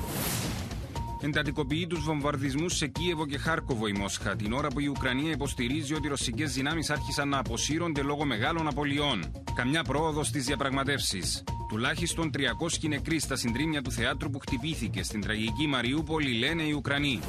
Εντατικοποιεί 1.21 1.87
τους 1.87 2.05
βομβαρδισμούς 2.05 2.77
σε 2.77 2.87
Κίεβο 2.87 3.27
και 3.27 3.39
Χάρκοβο 3.39 3.87
η 3.87 3.93
Μόσχα, 3.93 4.37
την 4.37 4.53
ώρα 4.53 4.69
που 4.69 4.81
η 4.81 4.87
Ουκρανία 4.87 5.31
υποστηρίζει 5.31 5.95
ότι 5.95 6.07
οι 6.07 6.11
ρωσικές 6.11 6.53
δυνάμεις 6.53 6.91
άρχισαν 6.91 7.29
να 7.29 7.39
αποσύρονται 7.39 8.03
λόγω 8.03 8.25
μεγάλων 8.25 8.69
απολειών. 8.69 9.45
Καμιά 9.55 9.83
πρόοδος 9.83 10.27
στις 10.27 10.45
διαπραγματεύσεις. 10.45 11.45
Τουλάχιστον 11.69 12.31
300 12.31 12.89
νεκροί 12.89 13.19
στα 13.19 13.37
συντρίμια 13.37 13.83
του 13.83 13.91
θεάτρου 13.91 14.31
που 14.31 14.39
χτυπήθηκε 14.39 15.03
στην 15.03 15.21
τραγική 15.21 15.67
Μαριούπολη, 15.67 16.33
λένε 16.39 16.63
οι 16.63 16.73
Ουκρανοί. 16.73 17.21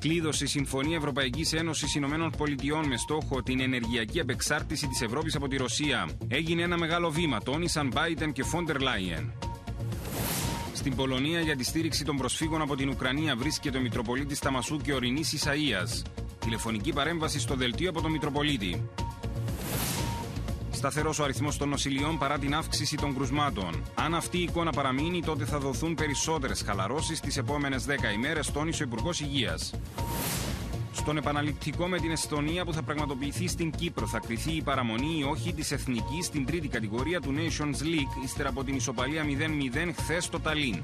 Κλείδωσε 0.00 0.44
η 0.44 0.46
Συμφωνία 0.46 0.96
Ευρωπαϊκής 0.96 1.52
Ένωσης 1.52 1.94
Ηνωμένων 1.94 2.30
Πολιτειών 2.36 2.86
με 2.86 2.96
στόχο 2.96 3.42
την 3.42 3.60
ενεργειακή 3.60 4.20
απεξάρτηση 4.20 4.86
της 4.86 5.00
Ευρώπης 5.00 5.34
από 5.34 5.48
τη 5.48 5.56
Ρωσία. 5.56 6.08
Έγινε 6.28 6.62
ένα 6.62 6.78
μεγάλο 6.78 7.10
βήμα, 7.10 7.38
τόνισαν 7.40 7.92
Biden 7.94 8.32
και 8.32 8.42
Φόντερ 8.44 8.80
Λάιεν. 8.80 9.32
Στην 10.74 10.94
Πολωνία 10.94 11.40
για 11.40 11.56
τη 11.56 11.64
στήριξη 11.64 12.04
των 12.04 12.16
προσφύγων 12.16 12.62
από 12.62 12.76
την 12.76 12.88
Ουκρανία 12.88 13.36
βρίσκεται 13.36 13.78
ο 13.78 13.80
Μητροπολίτης 13.80 14.38
Ταμασού 14.38 14.76
και 14.76 14.92
Ορεινή 14.92 15.20
Ισαία. 15.20 15.88
Τηλεφωνική 16.38 16.92
παρέμβαση 16.92 17.40
στο 17.40 17.54
δελτίο 17.54 17.90
από 17.90 18.00
τον 18.00 18.10
Μητροπολίτη. 18.10 18.88
Σταθερός 20.80 21.18
ο 21.18 21.24
αριθμός 21.24 21.56
των 21.56 21.68
νοσηλειών 21.68 22.18
παρά 22.18 22.38
την 22.38 22.54
αύξηση 22.54 22.96
των 22.96 23.14
κρουσμάτων. 23.14 23.82
Αν 23.94 24.14
αυτή 24.14 24.38
η 24.38 24.42
εικόνα 24.42 24.70
παραμείνει, 24.70 25.22
τότε 25.22 25.44
θα 25.44 25.58
δοθούν 25.58 25.94
περισσότερες 25.94 26.62
χαλαρώσεις 26.66 27.20
τις 27.20 27.36
επόμενες 27.36 27.84
10 27.84 28.12
ημέρες, 28.14 28.50
τόνισε 28.52 28.82
ο 28.82 28.86
Υπουργός 28.86 29.20
Υγείας. 29.20 29.74
Στον 30.92 31.16
επαναληπτικό 31.16 31.86
με 31.86 31.98
την 31.98 32.10
Εστονία 32.10 32.64
που 32.64 32.72
θα 32.72 32.82
πραγματοποιηθεί 32.82 33.48
στην 33.48 33.70
Κύπρο 33.70 34.06
θα 34.06 34.18
κριθεί 34.18 34.52
η 34.52 34.62
παραμονή 34.62 35.18
ή 35.18 35.22
όχι 35.22 35.52
της 35.52 35.72
εθνικής 35.72 36.26
στην 36.26 36.46
τρίτη 36.46 36.68
κατηγορία 36.68 37.20
του 37.20 37.34
Nations 37.36 37.82
League 37.82 38.24
ύστερα 38.24 38.48
από 38.48 38.64
την 38.64 38.74
ισοπαλία 38.74 39.24
0-0 39.24 39.92
χθες 39.96 40.24
στο 40.24 40.40
Ταλίν. 40.40 40.82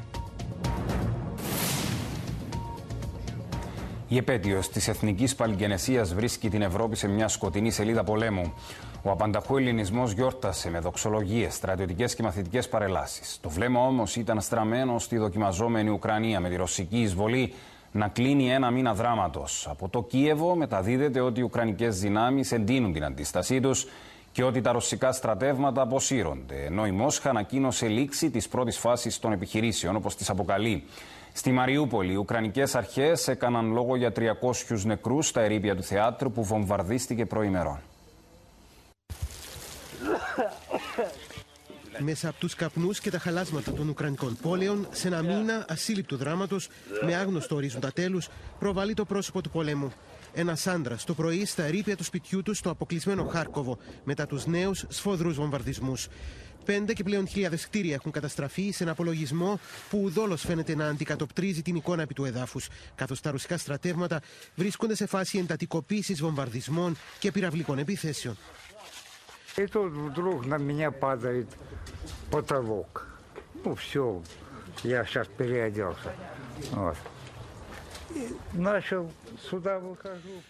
Η 4.09 4.17
επέτειος 4.17 4.69
της 4.69 4.89
εθνικής 4.89 5.35
παλιγενεσίας 5.35 6.15
βρίσκει 6.15 6.49
την 6.49 6.63
Ευρώπη 6.63 6.97
σε 6.97 7.09
μια 7.09 7.29
σκοτεινή 7.29 7.71
σελίδα 7.71 8.05
πολέμου. 8.05 8.53
Ο 9.07 9.11
απανταχού 9.11 9.57
ελληνισμός 9.57 10.12
γιόρτασε 10.12 10.71
με 10.71 10.79
δοξολογίες, 10.79 11.55
στρατιωτικές 11.55 12.14
και 12.14 12.23
μαθητικές 12.23 12.69
παρελάσεις. 12.69 13.38
Το 13.42 13.49
βλέμμα 13.49 13.81
όμως 13.81 14.16
ήταν 14.16 14.40
στραμμένο 14.40 14.99
στη 14.99 15.16
δοκιμαζόμενη 15.16 15.90
Ουκρανία 15.90 16.40
με 16.40 16.49
τη 16.49 16.57
ρωσική 16.57 17.01
εισβολή 17.01 17.53
να 17.92 18.09
κλείνει 18.09 18.51
ένα 18.51 18.71
μήνα 18.71 18.95
δράματος. 18.95 19.66
Από 19.71 19.88
το 19.88 20.03
Κίεβο 20.03 20.55
μεταδίδεται 20.55 21.21
ότι 21.21 21.40
οι 21.40 21.42
Ουκρανικές 21.42 22.01
δυνάμεις 22.01 22.53
εντείνουν 22.53 22.92
την 22.92 23.05
αντίστασή 23.05 23.61
τους 23.61 23.87
και 24.33 24.45
ότι 24.45 24.61
τα 24.61 24.73
ρωσικά 24.73 25.12
στρατεύματα 25.12 25.83
αποσύρονται. 25.83 26.64
Ενώ 26.64 26.87
η 26.87 26.90
Μόσχα 26.90 27.31
ανακοίνωσε 27.31 27.87
λήξη 27.87 28.31
της 28.31 28.49
πρώτης 28.49 28.79
φάσης 28.79 29.19
των 29.19 29.33
επιχειρήσεων, 29.33 29.97
όπως 29.97 30.16
τις 30.16 30.31
αποκαλεί. 30.31 30.85
Στη 31.33 31.53
Μαριούπολη, 31.53 32.12
οι 32.12 32.16
Ουκρανικές 32.16 32.75
αρχές 32.75 33.29
έκαναν 33.29 33.73
λόγο 33.73 33.97
για 33.97 34.12
300 34.12 34.85
νεκρούς 34.85 35.27
στα 35.27 35.40
ερήπια 35.40 35.77
του 35.77 35.83
θεάτρου 35.83 36.33
που 36.33 36.45
βομβαρδίστηκε 36.45 37.27
προημερών. 37.27 37.79
Μέσα 41.99 42.29
από 42.29 42.39
τους 42.39 42.55
καπνούς 42.55 43.01
και 43.01 43.11
τα 43.11 43.19
χαλάσματα 43.19 43.73
των 43.73 43.89
Ουκρανικών 43.89 44.37
πόλεων, 44.43 44.89
σε 44.91 45.09
ένα 45.09 45.23
μήνα 45.23 45.65
ασύλληπτου 45.69 46.17
δράματος, 46.17 46.69
με 47.05 47.15
άγνωστο 47.15 47.55
ορίζοντα 47.55 47.93
τέλους, 47.93 48.29
προβάλλει 48.59 48.95
το 48.95 49.05
πρόσωπο 49.05 49.41
του 49.41 49.51
πολέμου. 49.51 49.93
Ένα 50.35 50.57
άντρα 50.65 50.97
το 51.05 51.15
πρωί 51.15 51.45
στα 51.45 51.63
ερήπια 51.63 51.97
του 51.97 52.05
σπιτιού 52.05 52.43
του 52.43 52.55
στο 52.55 52.71
αποκλεισμένο 52.71 53.25
Χάρκοβο, 53.25 53.79
μετά 54.05 54.27
τους 54.27 54.47
νέους 54.47 54.85
σφοδρούς 54.89 55.37
βομβαρδισμούς. 55.37 56.09
Πέντε 56.65 56.93
και 56.93 57.03
πλέον 57.03 57.29
χιλιάδες 57.29 57.65
κτίρια 57.65 57.95
έχουν 57.95 58.13
καταστραφεί 58.13 58.71
σε 58.71 58.83
ένα 58.83 58.93
απολογισμό 58.93 59.61
που 59.91 60.01
ουδόλως 60.03 60.41
φαίνεται 60.41 60.75
να 60.75 60.87
αντικατοπτρίζει 60.87 61.63
την 61.63 61.75
εικόνα 61.75 62.03
επί 62.03 62.15
του 62.15 62.25
εδάφους, 62.25 62.69
καθώς 62.95 63.21
τα 63.21 63.31
ρουσικά 63.31 63.59
στρατεύματα 63.59 64.21
βρίσκονται 64.55 64.95
σε 64.95 65.07
φάση 65.07 65.39
εντατικοποίησης 65.39 66.21
βομβαρδισμών 66.21 66.97
και 67.19 67.33
πυραυλικών 67.33 67.79
επιθέσεων. 67.79 68.37
И 69.58 69.65
тут 69.67 69.91
вдруг 69.91 70.46
на 70.46 70.58
меня 70.58 70.91
падает 70.91 71.48
потолок. 72.30 73.08
Ну, 73.65 73.76
все, 73.76 74.22
я 74.84 75.06
сейчас 75.06 75.28
переоделся. 75.28 76.13
Вот. 76.72 76.96
И 78.15 78.28
начал, 78.54 79.12
сюда 79.39 79.80
выхожу, 79.80 80.41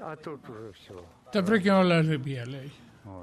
а 0.00 0.16
тут 0.16 0.40
уже 0.48 0.72
все. 0.72 1.04
Τα 1.32 1.42
βρήκε 1.42 1.70
όλα 1.70 2.00
ρηπία, 2.00 2.46
λέει. 2.46 2.72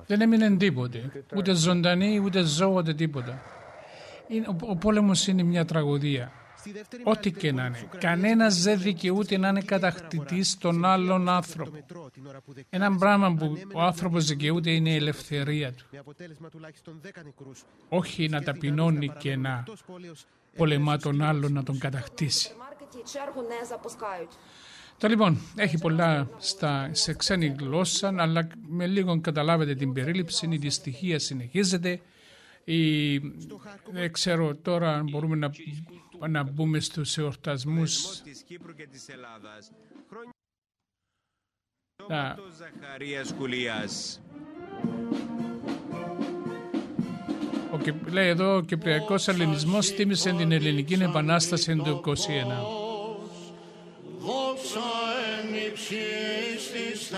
Δεν 0.08 0.22
έμεινε 0.22 0.58
τίποτε. 0.58 1.12
Ούτε 1.36 1.54
ζωντανή, 1.54 2.20
ούτε 2.20 2.42
ζώο, 2.42 2.74
ούτε 2.74 2.94
τίποτα. 2.94 3.42
Είναι, 4.28 4.48
ο, 4.48 4.56
ο 4.60 4.76
πόλεμο 4.76 5.12
είναι 5.28 5.44
μια 5.44 5.66
τραγωδία. 5.66 6.32
Ό,τι 7.05 7.33
και 7.33 7.53
να 7.53 7.67
είναι. 7.67 7.89
Κανένας 7.99 8.63
δεν 8.63 8.81
δικαιούται 8.81 9.39
να 9.39 9.49
είναι 9.49 9.61
κατακτητής 9.63 10.59
των 10.59 10.85
άλλων 10.85 11.29
άνθρωπο. 11.29 11.79
Ένα 12.71 12.97
πράγμα 12.97 13.35
που 13.35 13.59
ο 13.75 13.81
άνθρωπος 13.81 14.25
δικαιούται 14.25 14.71
είναι 14.71 14.91
η 14.91 14.95
ελευθερία 14.95 15.73
του. 15.73 15.87
Όχι 17.89 18.29
να 18.29 18.43
ταπεινώνει 18.43 19.13
και 19.19 19.37
να 19.37 19.65
πολεμά 20.57 20.97
τον 20.97 21.23
άλλον 21.23 21.53
να 21.53 21.63
τον 21.63 21.79
κατακτήσει. 21.79 22.51
Το 24.99 25.09
λοιπόν, 25.09 25.41
έχει 25.57 25.79
πολλά 25.79 26.29
στα, 26.39 26.89
σε 26.93 27.15
ξένη 27.15 27.57
γλώσσα, 27.59 28.15
αλλά 28.19 28.49
με 28.69 28.87
λίγο 28.87 29.21
καταλάβετε 29.21 29.75
την 29.75 29.93
περίληψη, 29.93 30.49
η 30.51 30.57
δυστυχία 30.57 31.19
συνεχίζεται. 31.19 32.01
Η, 32.65 33.19
δεν 33.91 34.13
ξέρω 34.13 34.55
τώρα 34.55 34.95
αν 34.95 35.09
μπορούμε 35.11 35.37
να, 35.37 35.51
να 36.29 36.43
μπούμε 36.43 36.81
στους 36.81 37.19
εορτασμούς. 37.19 38.23
Να, 42.09 42.37
ο, 47.73 48.11
λέει 48.11 48.29
εδώ 48.29 48.57
ο 48.57 48.61
Κυπριακός 48.61 49.29
Ελληνισμός 49.29 49.91
τίμησε 49.95 50.33
την 50.33 50.53
Ελληνική 50.53 50.95
Επανάσταση 50.95 51.77
του 51.77 52.03
1921. 52.07 52.15
Της 56.73 57.13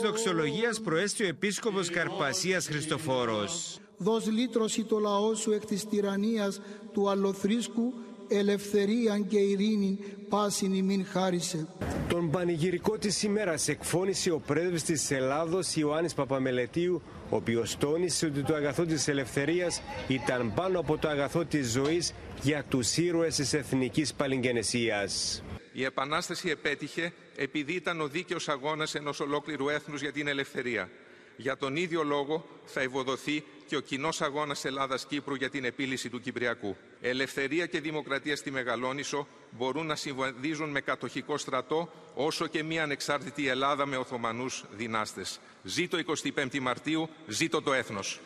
δοξολογίας 0.00 0.80
προέστη 0.80 1.24
ο 1.24 1.26
επίσκοπος 1.26 1.90
Καρπασίας 1.90 2.66
Χριστοφόρος. 2.66 3.78
Δώσ' 3.96 4.26
λύτρωση 4.26 4.84
το 4.84 4.98
λαό 4.98 5.34
σου 5.34 5.52
εκ 5.52 5.64
της 5.66 5.84
τυραννίας 5.88 6.60
του 6.92 7.08
αλλοθρίσκου 7.10 7.92
ελευθερία 8.28 9.18
και 9.28 9.38
ειρήνη 9.38 9.98
πάσιν 10.28 10.72
ημίν 10.74 11.04
χάρισε. 11.06 11.66
Τον 12.08 12.30
πανηγυρικό 12.30 12.98
της 12.98 13.22
ημέρας 13.22 13.68
εκφώνησε 13.68 14.30
ο 14.30 14.38
πρέσβης 14.46 14.82
της 14.82 15.10
Ελλάδος 15.10 15.76
Ιωάννης 15.76 16.14
Παπαμελετίου 16.14 17.02
ο 17.30 17.36
οποίος 17.36 17.76
τόνισε 17.76 18.26
ότι 18.26 18.42
το 18.42 18.54
αγαθό 18.54 18.84
της 18.84 19.08
ελευθερίας 19.08 19.80
ήταν 20.08 20.52
πάνω 20.54 20.78
από 20.80 20.98
το 20.98 21.08
αγαθό 21.08 21.44
της 21.44 21.70
ζωής 21.70 22.12
για 22.42 22.64
τους 22.68 22.96
ήρωες 22.96 23.34
της 23.34 23.52
εθνικής 23.52 24.14
παλιγγενεσίας. 24.14 25.42
Η 25.78 25.84
Επανάσταση 25.84 26.50
επέτυχε 26.50 27.12
επειδή 27.36 27.72
ήταν 27.72 28.00
ο 28.00 28.08
δίκαιος 28.08 28.48
αγώνας 28.48 28.94
ενός 28.94 29.20
ολόκληρου 29.20 29.68
έθνους 29.68 30.00
για 30.00 30.12
την 30.12 30.28
ελευθερία. 30.28 30.90
Για 31.36 31.56
τον 31.56 31.76
ίδιο 31.76 32.02
λόγο 32.02 32.46
θα 32.64 32.80
ευοδοθεί 32.80 33.44
και 33.66 33.76
ο 33.76 33.80
κοινός 33.80 34.20
αγώνας 34.20 34.64
Ελλάδα-Κύπρου 34.64 35.34
για 35.34 35.50
την 35.50 35.64
επίλυση 35.64 36.08
του 36.08 36.20
Κυπριακού. 36.20 36.76
Ελευθερία 37.00 37.66
και 37.66 37.80
δημοκρατία 37.80 38.36
στη 38.36 38.50
Μεγαλόνισο 38.50 39.26
μπορούν 39.50 39.86
να 39.86 39.96
συμβαδίζουν 39.96 40.70
με 40.70 40.80
κατοχικό 40.80 41.38
στρατό, 41.38 41.92
όσο 42.14 42.46
και 42.46 42.62
μια 42.62 42.82
ανεξάρτητη 42.82 43.48
Ελλάδα 43.48 43.86
με 43.86 43.96
Οθωμανούς 43.96 44.64
δυνάστες. 44.70 45.40
Ζήτω 45.62 45.98
25η 46.34 46.58
Μαρτίου, 46.58 47.08
ζήτω 47.26 47.62
το 47.62 47.72
έθνος. 47.72 48.20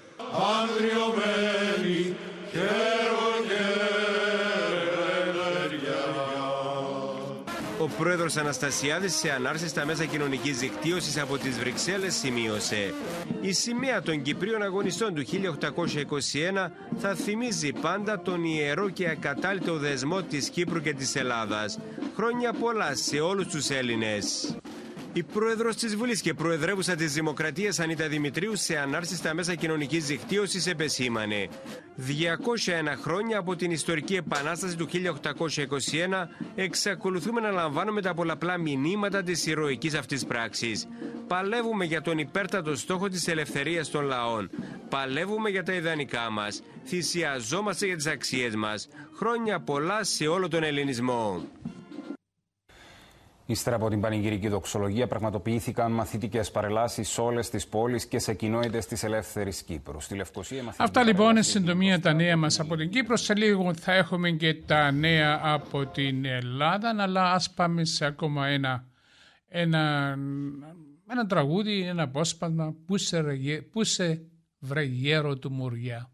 Ο 7.82 7.88
πρόεδρος 7.98 8.36
Αναστασιάδης 8.36 9.14
σε 9.14 9.30
ανάρση 9.30 9.68
στα 9.68 9.84
μέσα 9.86 10.04
κοινωνικής 10.04 10.58
δικτύωσης 10.58 11.18
από 11.18 11.38
τις 11.38 11.58
Βρυξέλλες 11.58 12.14
σημείωσε. 12.14 12.94
Η 13.40 13.52
σημαία 13.52 14.02
των 14.02 14.22
Κυπρίων 14.22 14.62
αγωνιστών 14.62 15.14
του 15.14 15.24
1821 15.24 16.70
θα 16.98 17.14
θυμίζει 17.14 17.72
πάντα 17.72 18.20
τον 18.20 18.44
ιερό 18.44 18.88
και 18.88 19.08
ακατάλητο 19.08 19.76
δεσμό 19.76 20.22
της 20.22 20.48
Κύπρου 20.48 20.80
και 20.80 20.94
της 20.94 21.16
Ελλάδας. 21.16 21.78
Χρόνια 22.16 22.52
πολλά 22.52 22.94
σε 22.94 23.20
όλους 23.20 23.46
τους 23.46 23.70
Έλληνες. 23.70 24.56
Η 25.14 25.22
πρόεδρος 25.22 25.76
της 25.76 25.96
Βουλής 25.96 26.20
και 26.20 26.34
προεδρεύουσα 26.34 26.94
της 26.94 27.12
Δημοκρατίας 27.12 27.80
Ανίτα 27.80 28.08
Δημητρίου 28.08 28.56
σε 28.56 28.78
ανάρση 28.78 29.16
στα 29.16 29.34
μέσα 29.34 29.54
κοινωνικής 29.54 30.06
δικτύωσης 30.06 30.66
επεσήμανε. 30.66 31.48
201 31.96 32.96
χρόνια 33.02 33.38
από 33.38 33.56
την 33.56 33.70
ιστορική 33.70 34.14
επανάσταση 34.14 34.76
του 34.76 34.86
1821 34.86 36.28
εξακολουθούμε 36.54 37.40
να 37.40 37.50
λαμβάνουμε 37.50 38.00
τα 38.02 38.14
πολλαπλά 38.14 38.58
μηνύματα 38.58 39.22
της 39.22 39.46
ηρωικής 39.46 39.94
αυτής 39.94 40.24
πράξης. 40.26 40.86
Παλεύουμε 41.26 41.84
για 41.84 42.00
τον 42.00 42.18
υπέρτατο 42.18 42.76
στόχο 42.76 43.08
της 43.08 43.28
ελευθερίας 43.28 43.90
των 43.90 44.04
λαών. 44.04 44.50
Παλεύουμε 44.88 45.50
για 45.50 45.62
τα 45.62 45.72
ιδανικά 45.72 46.30
μας. 46.30 46.62
Θυσιαζόμαστε 46.86 47.86
για 47.86 47.96
τις 47.96 48.06
αξίες 48.06 48.54
μας. 48.54 48.88
Χρόνια 49.16 49.60
πολλά 49.60 50.04
σε 50.04 50.26
όλο 50.26 50.48
τον 50.48 50.62
ελληνισμό. 50.62 51.44
Ύστερα 53.52 53.76
από 53.76 53.88
την 53.88 54.00
πανηγυρική 54.00 54.48
δοξολογία, 54.48 55.06
πραγματοποιήθηκαν 55.06 55.92
μαθητικές 55.92 56.50
παρελάσεις 56.50 57.08
σε 57.08 57.20
όλες 57.20 57.50
τις 57.50 57.66
πόλεις 57.66 58.06
και 58.06 58.18
σε 58.18 58.34
κοινότητες 58.34 58.86
της 58.86 59.02
Ελεύθερης 59.02 59.62
Κύπρου. 59.62 60.00
Στη 60.00 60.14
Λευκοσία, 60.14 60.74
Αυτά 60.76 61.02
λοιπόν 61.02 61.30
είναι 61.30 61.42
συντομία 61.42 62.00
τα 62.00 62.12
νέα 62.12 62.36
μας 62.36 62.60
από 62.60 62.76
την 62.76 62.90
Κύπρο. 62.90 63.16
Σε 63.16 63.34
λίγο 63.34 63.74
θα 63.74 63.92
έχουμε 63.92 64.30
και 64.30 64.54
τα 64.54 64.90
νέα 64.90 65.40
από 65.42 65.86
την 65.86 66.24
Ελλάδα. 66.24 66.94
Αλλά 66.98 67.32
ας 67.32 67.50
πάμε 67.50 67.84
σε 67.84 68.04
ακόμα 68.04 68.46
ένα, 68.46 68.86
ένα, 69.48 70.14
ένα 71.10 71.26
τραγούδι, 71.26 71.80
ένα 71.80 72.02
απόσπασμα. 72.02 72.74
Πού 72.86 72.96
σε, 72.96 73.22
πού 73.72 73.84
σε 73.84 74.20
βρε 74.58 74.82
γέρο 74.82 75.38
του 75.38 75.52
Μουριά; 75.52 76.11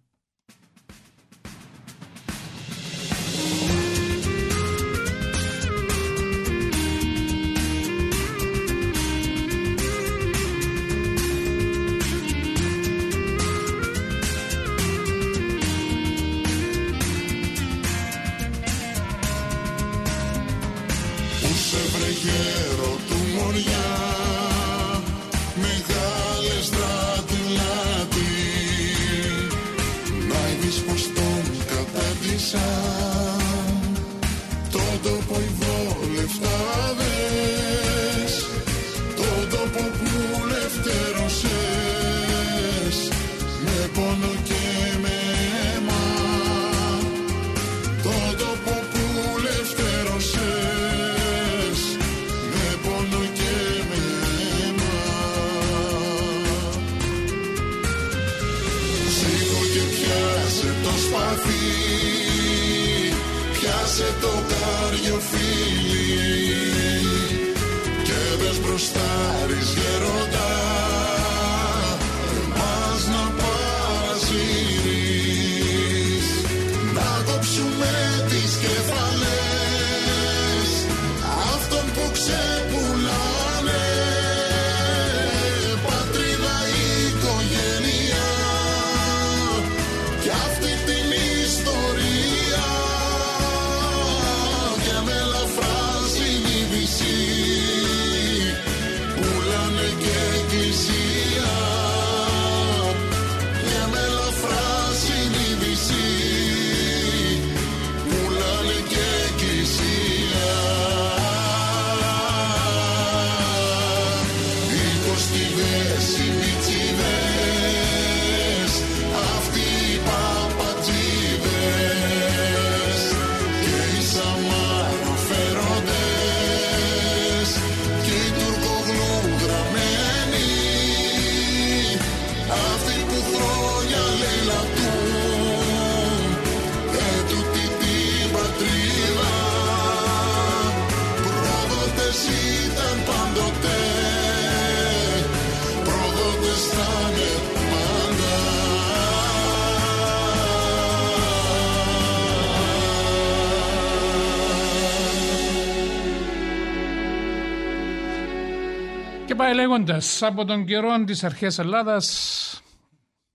Πάει 159.48 159.56
λέγοντα, 159.56 160.00
από 160.20 160.44
τον 160.44 160.64
καιρό 160.64 161.04
της 161.04 161.24
αρχαίας 161.24 161.58
Ελλάδας 161.58 162.62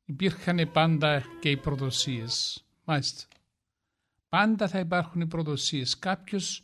υπήρχαν 0.05 0.69
πάντα 0.71 1.23
και 1.39 1.49
οι 1.49 1.57
προδοσίες. 1.57 2.63
Μάλιστα. 2.83 3.27
Πάντα 4.29 4.67
θα 4.67 4.79
υπάρχουν 4.79 5.21
οι 5.21 5.27
προδοσίες. 5.27 5.99
Κάποιος 5.99 6.63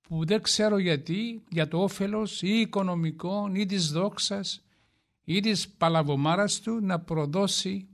που 0.00 0.24
δεν 0.26 0.42
ξέρω 0.42 0.78
γιατί, 0.78 1.44
για 1.48 1.68
το 1.68 1.82
όφελος 1.82 2.42
ή 2.42 2.60
οικονομικό 2.60 3.50
ή 3.54 3.66
της 3.66 3.90
δόξας 3.90 4.64
ή 5.24 5.40
της 5.40 5.68
παλαβομάρας 5.68 6.60
του 6.60 6.80
να 6.80 7.00
προδώσει 7.00 7.88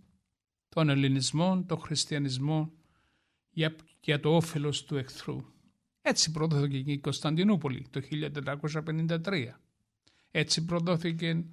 τον 0.68 0.88
ελληνισμό, 0.88 1.64
τον 1.66 1.78
χριστιανισμό 1.78 2.72
για, 3.50 3.74
για 4.00 4.20
το 4.20 4.36
όφελος 4.36 4.84
του 4.84 4.96
εχθρού. 4.96 5.36
Έτσι 6.02 6.30
προδόθηκε 6.30 6.80
και 6.80 6.92
η 6.92 6.98
Κωνσταντινούπολη 6.98 7.86
το 7.90 8.00
1453. 8.00 9.63
Έτσι 10.36 10.64
προδόθηκε 10.64 11.44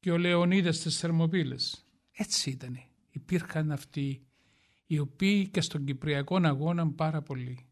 και 0.00 0.10
ο 0.10 0.16
Λεωνίδας 0.16 0.76
στις 0.76 0.98
Θερμοπύλες. 0.98 1.86
Έτσι 2.12 2.50
ήταν. 2.50 2.78
Υπήρχαν 3.10 3.70
αυτοί 3.70 4.26
οι 4.86 4.98
οποίοι 4.98 5.48
και 5.48 5.60
στον 5.60 5.84
Κυπριακό 5.84 6.36
αγώνα 6.36 6.92
πάρα 6.92 7.22
πολύ. 7.22 7.66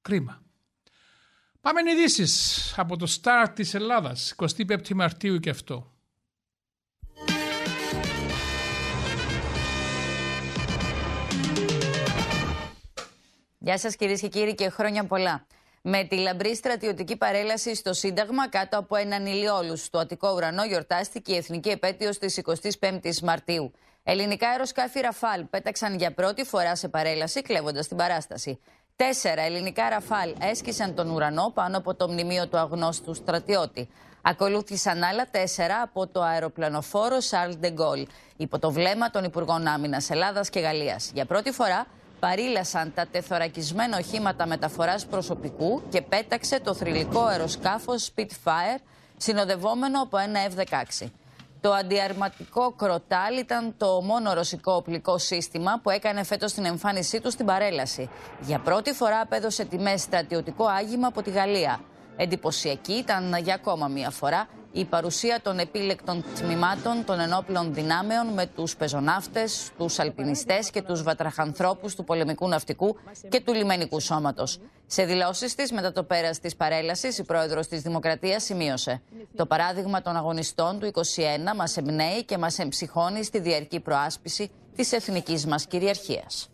Κρίμα. 0.00 0.42
Πάμε 1.60 1.90
ειδήσεις 1.90 2.74
από 2.78 2.96
το 2.96 3.16
Star 3.20 3.48
της 3.54 3.74
Ελλάδας, 3.74 4.34
25 4.36 4.94
Μαρτίου 4.94 5.38
και 5.38 5.50
αυτό. 5.50 5.94
Γεια 13.58 13.78
σας 13.78 13.96
κυρίες 13.96 14.20
και 14.20 14.28
κύριοι 14.28 14.54
και 14.54 14.68
χρόνια 14.68 15.06
πολλά. 15.06 15.46
Με 15.82 16.04
τη 16.04 16.16
λαμπρή 16.16 16.56
στρατιωτική 16.56 17.16
παρέλαση 17.16 17.74
στο 17.74 17.92
Σύνταγμα 17.92 18.48
κάτω 18.48 18.78
από 18.78 18.96
έναν 18.96 19.26
ηλιόλου 19.26 19.76
στο 19.76 19.98
Αττικό 19.98 20.32
ουρανό 20.32 20.64
γιορτάστηκε 20.64 21.32
η 21.32 21.36
εθνική 21.36 21.68
επέτειος 21.68 22.18
της 22.18 22.40
25ης 22.80 23.18
Μαρτίου. 23.22 23.72
Ελληνικά 24.02 24.48
αεροσκάφη 24.48 25.00
Ραφάλ 25.00 25.44
πέταξαν 25.44 25.96
για 25.96 26.14
πρώτη 26.14 26.44
φορά 26.44 26.76
σε 26.76 26.88
παρέλαση 26.88 27.42
κλέβοντας 27.42 27.88
την 27.88 27.96
παράσταση. 27.96 28.60
Τέσσερα 28.96 29.42
ελληνικά 29.42 29.88
Ραφάλ 29.88 30.34
έσκησαν 30.40 30.94
τον 30.94 31.10
ουρανό 31.10 31.50
πάνω 31.54 31.78
από 31.78 31.94
το 31.94 32.08
μνημείο 32.08 32.48
του 32.48 32.58
αγνώστου 32.58 33.14
στρατιώτη. 33.14 33.88
Ακολούθησαν 34.22 35.02
άλλα 35.02 35.26
τέσσερα 35.30 35.82
από 35.82 36.06
το 36.06 36.22
αεροπλανοφόρο 36.22 37.16
Charles 37.30 37.64
de 37.64 37.68
Gaulle, 37.68 38.06
υπό 38.36 38.58
το 38.58 38.70
βλέμμα 38.70 39.10
των 39.10 39.24
Υπουργών 39.24 39.66
Άμυνας 39.66 40.10
Ελλάδας 40.10 40.50
και 40.50 40.60
Γαλλίας. 40.60 41.10
Για 41.14 41.24
πρώτη 41.24 41.50
φορά 41.50 41.86
παρήλασαν 42.20 42.92
τα 42.94 43.06
τεθωρακισμένα 43.06 43.96
οχήματα 43.96 44.46
μεταφοράς 44.46 45.06
προσωπικού 45.06 45.82
και 45.88 46.02
πέταξε 46.02 46.60
το 46.60 46.74
θρηλυκό 46.74 47.20
αεροσκάφος 47.20 48.10
Spitfire 48.14 48.80
συνοδευόμενο 49.16 50.02
από 50.02 50.18
ένα 50.18 50.40
F-16. 50.56 51.06
Το 51.60 51.72
αντιαρματικό 51.72 52.72
Κροτάλ 52.72 53.38
ήταν 53.38 53.74
το 53.76 54.00
μόνο 54.02 54.32
ρωσικό 54.32 54.72
οπλικό 54.72 55.18
σύστημα 55.18 55.80
που 55.82 55.90
έκανε 55.90 56.24
φέτος 56.24 56.52
την 56.52 56.64
εμφάνισή 56.64 57.20
του 57.20 57.30
στην 57.30 57.46
παρέλαση. 57.46 58.10
Για 58.40 58.58
πρώτη 58.58 58.92
φορά 58.92 59.20
απέδωσε 59.20 59.64
τιμές 59.64 60.00
στρατιωτικό 60.00 60.64
άγημα 60.66 61.06
από 61.06 61.22
τη 61.22 61.30
Γαλλία. 61.30 61.80
Εντυπωσιακή 62.16 62.92
ήταν 62.92 63.34
για 63.42 63.54
ακόμα 63.54 63.88
μία 63.88 64.10
φορά 64.10 64.48
η 64.72 64.84
παρουσία 64.84 65.40
των 65.42 65.58
επίλεκτων 65.58 66.24
τμήματων 66.34 67.04
των 67.04 67.20
ενόπλων 67.20 67.74
δυνάμεων 67.74 68.26
με 68.26 68.46
τους 68.46 68.76
πεζοναύτες, 68.76 69.70
τους 69.78 69.98
αλπινιστές 69.98 70.70
και 70.70 70.82
τους 70.82 71.02
βατραχανθρώπους 71.02 71.94
του 71.94 72.04
πολεμικού 72.04 72.48
ναυτικού 72.48 72.96
και 73.28 73.40
του 73.40 73.54
λιμενικού 73.54 74.00
σώματος. 74.00 74.58
Σε 74.86 75.04
δηλώσεις 75.04 75.54
της 75.54 75.72
μετά 75.72 75.92
το 75.92 76.02
πέρας 76.02 76.40
της 76.40 76.56
παρέλασης, 76.56 77.18
η 77.18 77.24
πρόεδρος 77.24 77.66
της 77.66 77.82
Δημοκρατίας 77.82 78.44
σημείωσε 78.44 79.02
«Το 79.36 79.46
παράδειγμα 79.46 80.02
των 80.02 80.16
αγωνιστών 80.16 80.78
του 80.78 80.86
21 80.86 81.54
μας 81.56 81.76
εμπνέει 81.76 82.24
και 82.24 82.38
μας 82.38 82.58
εμψυχώνει 82.58 83.24
στη 83.24 83.38
διαρκή 83.40 83.80
προάσπιση 83.80 84.50
της 84.76 84.92
εθνικής 84.92 85.46
μας 85.46 85.66
κυριαρχίας». 85.66 86.48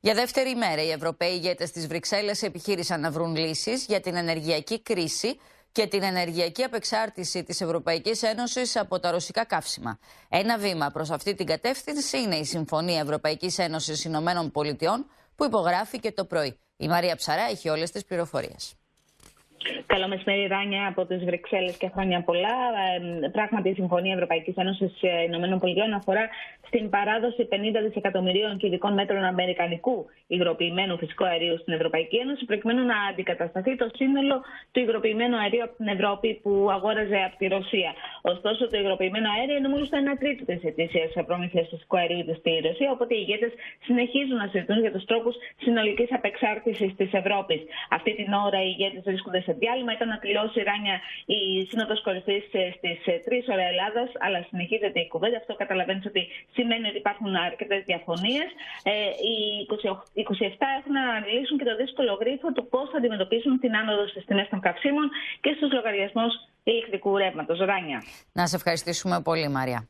Για 0.00 0.14
δεύτερη 0.14 0.54
μέρα, 0.54 0.82
οι 0.82 0.90
Ευρωπαίοι 0.90 1.32
ηγέτες 1.32 1.70
της 1.70 1.86
Βρυξέλλες 1.86 2.42
επιχείρησαν 2.42 3.00
να 3.00 3.10
βρουν 3.10 3.36
λύσεις 3.36 3.84
για 3.84 4.00
την 4.00 4.14
ενεργειακή 4.16 4.82
κρίση 4.82 5.38
και 5.72 5.86
την 5.86 6.02
ενεργειακή 6.02 6.62
απεξάρτηση 6.62 7.42
της 7.42 7.60
Ευρωπαϊκής 7.60 8.22
Ένωσης 8.22 8.76
από 8.76 9.00
τα 9.00 9.10
ρωσικά 9.10 9.44
καύσιμα. 9.44 9.98
Ένα 10.28 10.58
βήμα 10.58 10.90
προς 10.90 11.10
αυτή 11.10 11.34
την 11.34 11.46
κατεύθυνση 11.46 12.20
είναι 12.20 12.36
η 12.36 12.44
Συμφωνία 12.44 13.00
Ευρωπαϊκής 13.00 13.58
Ένωσης 13.58 14.04
Ηνωμένων 14.04 14.50
Πολιτειών 14.50 15.06
που 15.36 15.44
υπογράφηκε 15.44 16.12
το 16.12 16.24
πρωί. 16.24 16.58
Η 16.76 16.88
Μαρία 16.88 17.16
Ψαρά 17.16 17.42
έχει 17.42 17.68
όλες 17.68 17.90
τις 17.90 18.04
πληροφορίες. 18.04 18.74
Καλό 19.86 20.08
μεσημέρι, 20.08 20.46
Ράνια, 20.46 20.86
από 20.86 21.04
τις 21.06 21.24
Βρυξέλλες 21.24 21.76
και 21.76 21.88
χρόνια 21.94 22.22
πολλά. 22.22 22.56
Ε, 23.24 23.28
πράγματι, 23.28 23.68
η 23.68 23.74
Συμφωνία 23.74 24.14
Ευρωπαϊκής 24.14 24.54
Ένωσης 24.56 24.92
Ηνωμένων 25.26 25.58
Πολιτειών 25.58 25.92
αφορά 25.92 26.28
στην 26.68 26.90
παράδοση 26.90 27.48
50 27.50 27.54
δισεκατομμυρίων 27.86 28.56
κυβικών 28.56 28.92
μέτρων 28.94 29.24
αμερικανικού 29.24 30.06
υγροποιημένου 30.26 30.98
φυσικού 30.98 31.24
αερίου 31.24 31.58
στην 31.58 31.72
Ευρωπαϊκή 31.78 32.16
Ένωση, 32.16 32.44
προκειμένου 32.44 32.84
να 32.84 32.98
αντικατασταθεί 33.10 33.76
το 33.76 33.88
σύνολο 33.94 34.36
του 34.72 34.80
υγροποιημένου 34.80 35.36
αερίου 35.36 35.62
από 35.62 35.74
την 35.76 35.88
Ευρώπη 35.88 36.28
που 36.42 36.68
αγόραζε 36.70 37.18
από 37.26 37.36
τη 37.36 37.46
Ρωσία. 37.46 37.90
Ωστόσο, 38.22 38.68
το 38.70 38.78
υγροποιημένο 38.78 39.28
αέριο 39.34 39.56
είναι 39.56 39.68
μόλις 39.68 39.88
το 39.88 39.96
1 39.96 40.16
τρίτο 40.18 40.44
της 40.44 40.62
ετήσιας 40.70 41.10
προμήθειας 41.26 41.66
φυσικού 41.70 41.96
αερίου 41.96 42.34
στη 42.38 42.50
Ρωσία, 42.66 42.90
οπότε 42.90 43.14
οι 43.14 43.22
ηγέτες 43.24 43.52
συνεχίζουν 43.86 44.36
να 44.36 44.46
συζητούν 44.52 44.78
για 44.80 44.92
τους 44.92 45.04
τρόπους 45.04 45.34
συνολικής 45.64 46.08
απεξάρτησης 46.12 46.90
της 46.96 47.10
Ευρώπης. 47.12 47.60
Αυτή 47.90 48.10
την 48.14 48.32
ώρα 48.32 48.58
οι 48.62 48.70
ηγέτες 48.74 49.02
βρίσκονται 49.04 49.40
σε 49.48 49.52
διάλειμμα. 49.60 49.92
Ήταν 49.98 50.08
να 50.14 50.18
τελειώσει 50.24 50.58
ράνια 50.70 50.96
η 51.36 51.40
Σύνοδος 51.70 52.00
Κορυφής 52.06 52.42
στις 52.78 52.98
3 53.06 53.54
ώρα 53.54 53.64
Ελλάδας, 53.72 54.08
αλλά 54.24 54.38
συνεχίζεται 54.50 54.98
η 55.04 55.08
κουβέντα. 55.12 55.36
Αυτό 55.42 55.52
καταλαβαίνεις 55.62 56.04
ότι 56.10 56.22
σημαίνει 56.56 56.86
ότι 56.90 56.98
υπάρχουν 57.04 57.30
αρκετές 57.50 57.80
διαφωνίες. 57.90 58.48
Ε, 58.82 58.92
οι 59.28 59.36
27 60.22 60.66
έχουν 60.78 60.92
να 60.98 61.04
αναλύσουν 61.18 61.56
και 61.58 61.66
το 61.70 61.74
δύσκολο 61.82 62.12
γρίφο 62.22 62.48
του 62.56 62.64
πώς 62.72 62.86
θα 62.90 62.96
αντιμετωπίσουν 63.00 63.52
την 63.62 63.72
άνοδο 63.80 64.04
στις 64.12 64.24
τιμές 64.28 64.48
των 64.52 64.60
καυσίμων 64.66 65.06
και 65.44 65.52
στους 65.56 65.70
λογαριασμούς 65.76 66.32
ηλεκτρικού 66.62 67.10
ρεύματος. 67.16 67.58
Ράνια. 67.58 67.98
Να 68.32 68.46
σε 68.46 68.56
ευχαριστήσουμε 68.56 69.20
πολύ, 69.28 69.48
Μαρία. 69.48 69.88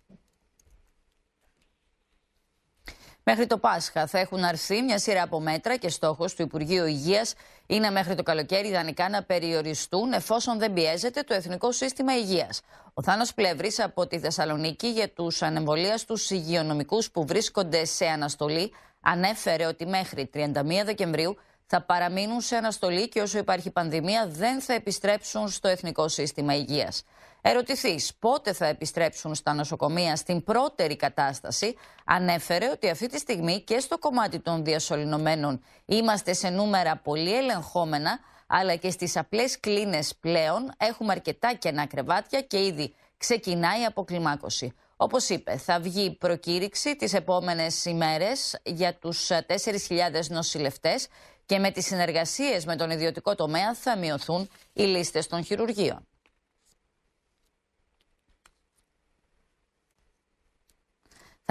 Μέχρι 3.30 3.46
το 3.46 3.58
Πάσχα 3.58 4.06
θα 4.06 4.18
έχουν 4.18 4.44
αρθεί 4.44 4.82
μια 4.82 4.98
σειρά 4.98 5.22
από 5.22 5.40
μέτρα 5.40 5.76
και 5.76 5.88
στόχος 5.88 6.34
του 6.34 6.42
Υπουργείου 6.42 6.86
Υγείας 6.86 7.34
είναι 7.66 7.90
μέχρι 7.90 8.14
το 8.14 8.22
καλοκαίρι 8.22 8.68
ιδανικά 8.68 9.08
να 9.08 9.22
περιοριστούν 9.22 10.12
εφόσον 10.12 10.58
δεν 10.58 10.72
πιέζεται 10.72 11.22
το 11.22 11.34
Εθνικό 11.34 11.72
Σύστημα 11.72 12.16
Υγείας. 12.16 12.60
Ο 12.94 13.02
Θάνος 13.02 13.34
Πλεύρης 13.34 13.80
από 13.80 14.06
τη 14.06 14.18
Θεσσαλονίκη 14.18 14.88
για 14.88 15.08
τους 15.08 15.42
ανεμβολίαστου 15.42 16.16
υγειονομικούς 16.28 17.10
που 17.10 17.26
βρίσκονται 17.26 17.84
σε 17.84 18.06
αναστολή 18.06 18.72
ανέφερε 19.00 19.66
ότι 19.66 19.86
μέχρι 19.86 20.30
31 20.34 20.44
Δεκεμβρίου 20.84 21.36
θα 21.66 21.82
παραμείνουν 21.82 22.40
σε 22.40 22.56
αναστολή 22.56 23.08
και 23.08 23.20
όσο 23.20 23.38
υπάρχει 23.38 23.70
πανδημία 23.70 24.26
δεν 24.28 24.60
θα 24.60 24.72
επιστρέψουν 24.72 25.48
στο 25.48 25.68
Εθνικό 25.68 26.08
Σύστημα 26.08 26.54
Υγείας. 26.54 27.04
Ερωτηθείς 27.50 28.14
πότε 28.18 28.52
θα 28.52 28.66
επιστρέψουν 28.66 29.34
στα 29.34 29.54
νοσοκομεία 29.54 30.16
στην 30.16 30.44
πρώτερη 30.44 30.96
κατάσταση, 30.96 31.74
ανέφερε 32.04 32.70
ότι 32.70 32.88
αυτή 32.88 33.08
τη 33.08 33.18
στιγμή 33.18 33.60
και 33.60 33.78
στο 33.78 33.98
κομμάτι 33.98 34.38
των 34.38 34.64
διασωληνωμένων 34.64 35.64
είμαστε 35.84 36.32
σε 36.32 36.48
νούμερα 36.48 36.96
πολύ 36.96 37.36
ελεγχόμενα, 37.36 38.18
αλλά 38.46 38.76
και 38.76 38.90
στις 38.90 39.16
απλές 39.16 39.60
κλίνες 39.60 40.14
πλέον 40.20 40.72
έχουμε 40.76 41.12
αρκετά 41.12 41.54
κενά 41.54 41.86
κρεβάτια 41.86 42.40
και 42.40 42.64
ήδη 42.64 42.94
ξεκινάει 43.16 43.80
η 43.80 43.84
αποκλιμάκωση. 43.84 44.72
Όπως 44.96 45.28
είπε, 45.28 45.56
θα 45.56 45.80
βγει 45.80 46.10
προκήρυξη 46.10 46.96
τις 46.96 47.14
επόμενες 47.14 47.84
ημέρες 47.84 48.58
για 48.62 48.94
τους 48.94 49.28
4.000 49.28 50.26
νοσηλευτές 50.28 51.08
και 51.46 51.58
με 51.58 51.70
τις 51.70 51.86
συνεργασίες 51.86 52.64
με 52.64 52.76
τον 52.76 52.90
ιδιωτικό 52.90 53.34
τομέα 53.34 53.74
θα 53.74 53.96
μειωθούν 53.96 54.48
οι 54.72 54.82
λίστες 54.82 55.26
των 55.26 55.44
χειρουργείων. 55.44 56.06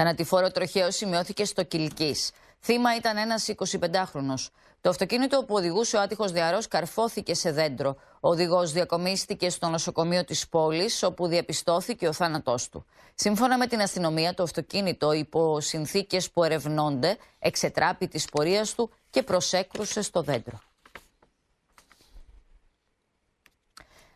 Θανατηφόρο 0.02 0.50
τροχαίο 0.50 0.90
σημειώθηκε 0.90 1.44
στο 1.44 1.62
Κιλκή. 1.62 2.16
Θύμα 2.60 2.96
ήταν 2.96 3.16
ένας 3.16 3.48
25χρονο. 3.56 4.34
Το 4.80 4.88
αυτοκίνητο 4.90 5.44
που 5.44 5.54
οδηγούσε 5.54 5.96
ο 5.96 6.00
άτυχος 6.00 6.32
διαρρός 6.32 6.68
καρφώθηκε 6.68 7.34
σε 7.34 7.52
δέντρο. 7.52 7.96
Ο 8.20 8.28
οδηγός 8.28 8.72
διακομίστηκε 8.72 9.50
στο 9.50 9.68
νοσοκομείο 9.68 10.24
της 10.24 10.48
πόλης, 10.48 11.02
όπου 11.02 11.26
διαπιστώθηκε 11.26 12.08
ο 12.08 12.12
θάνατός 12.12 12.68
του. 12.68 12.84
Σύμφωνα 13.14 13.58
με 13.58 13.66
την 13.66 13.80
αστυνομία, 13.80 14.34
το 14.34 14.42
αυτοκίνητο 14.42 15.12
υπό 15.12 15.60
συνθήκες 15.60 16.30
που 16.30 16.44
ερευνώνται 16.44 17.16
εξετράπη 17.38 18.08
της 18.08 18.24
πορείας 18.24 18.74
του 18.74 18.90
και 19.10 19.22
προσέκρουσε 19.22 20.02
στο 20.02 20.22
δέντρο. 20.22 20.60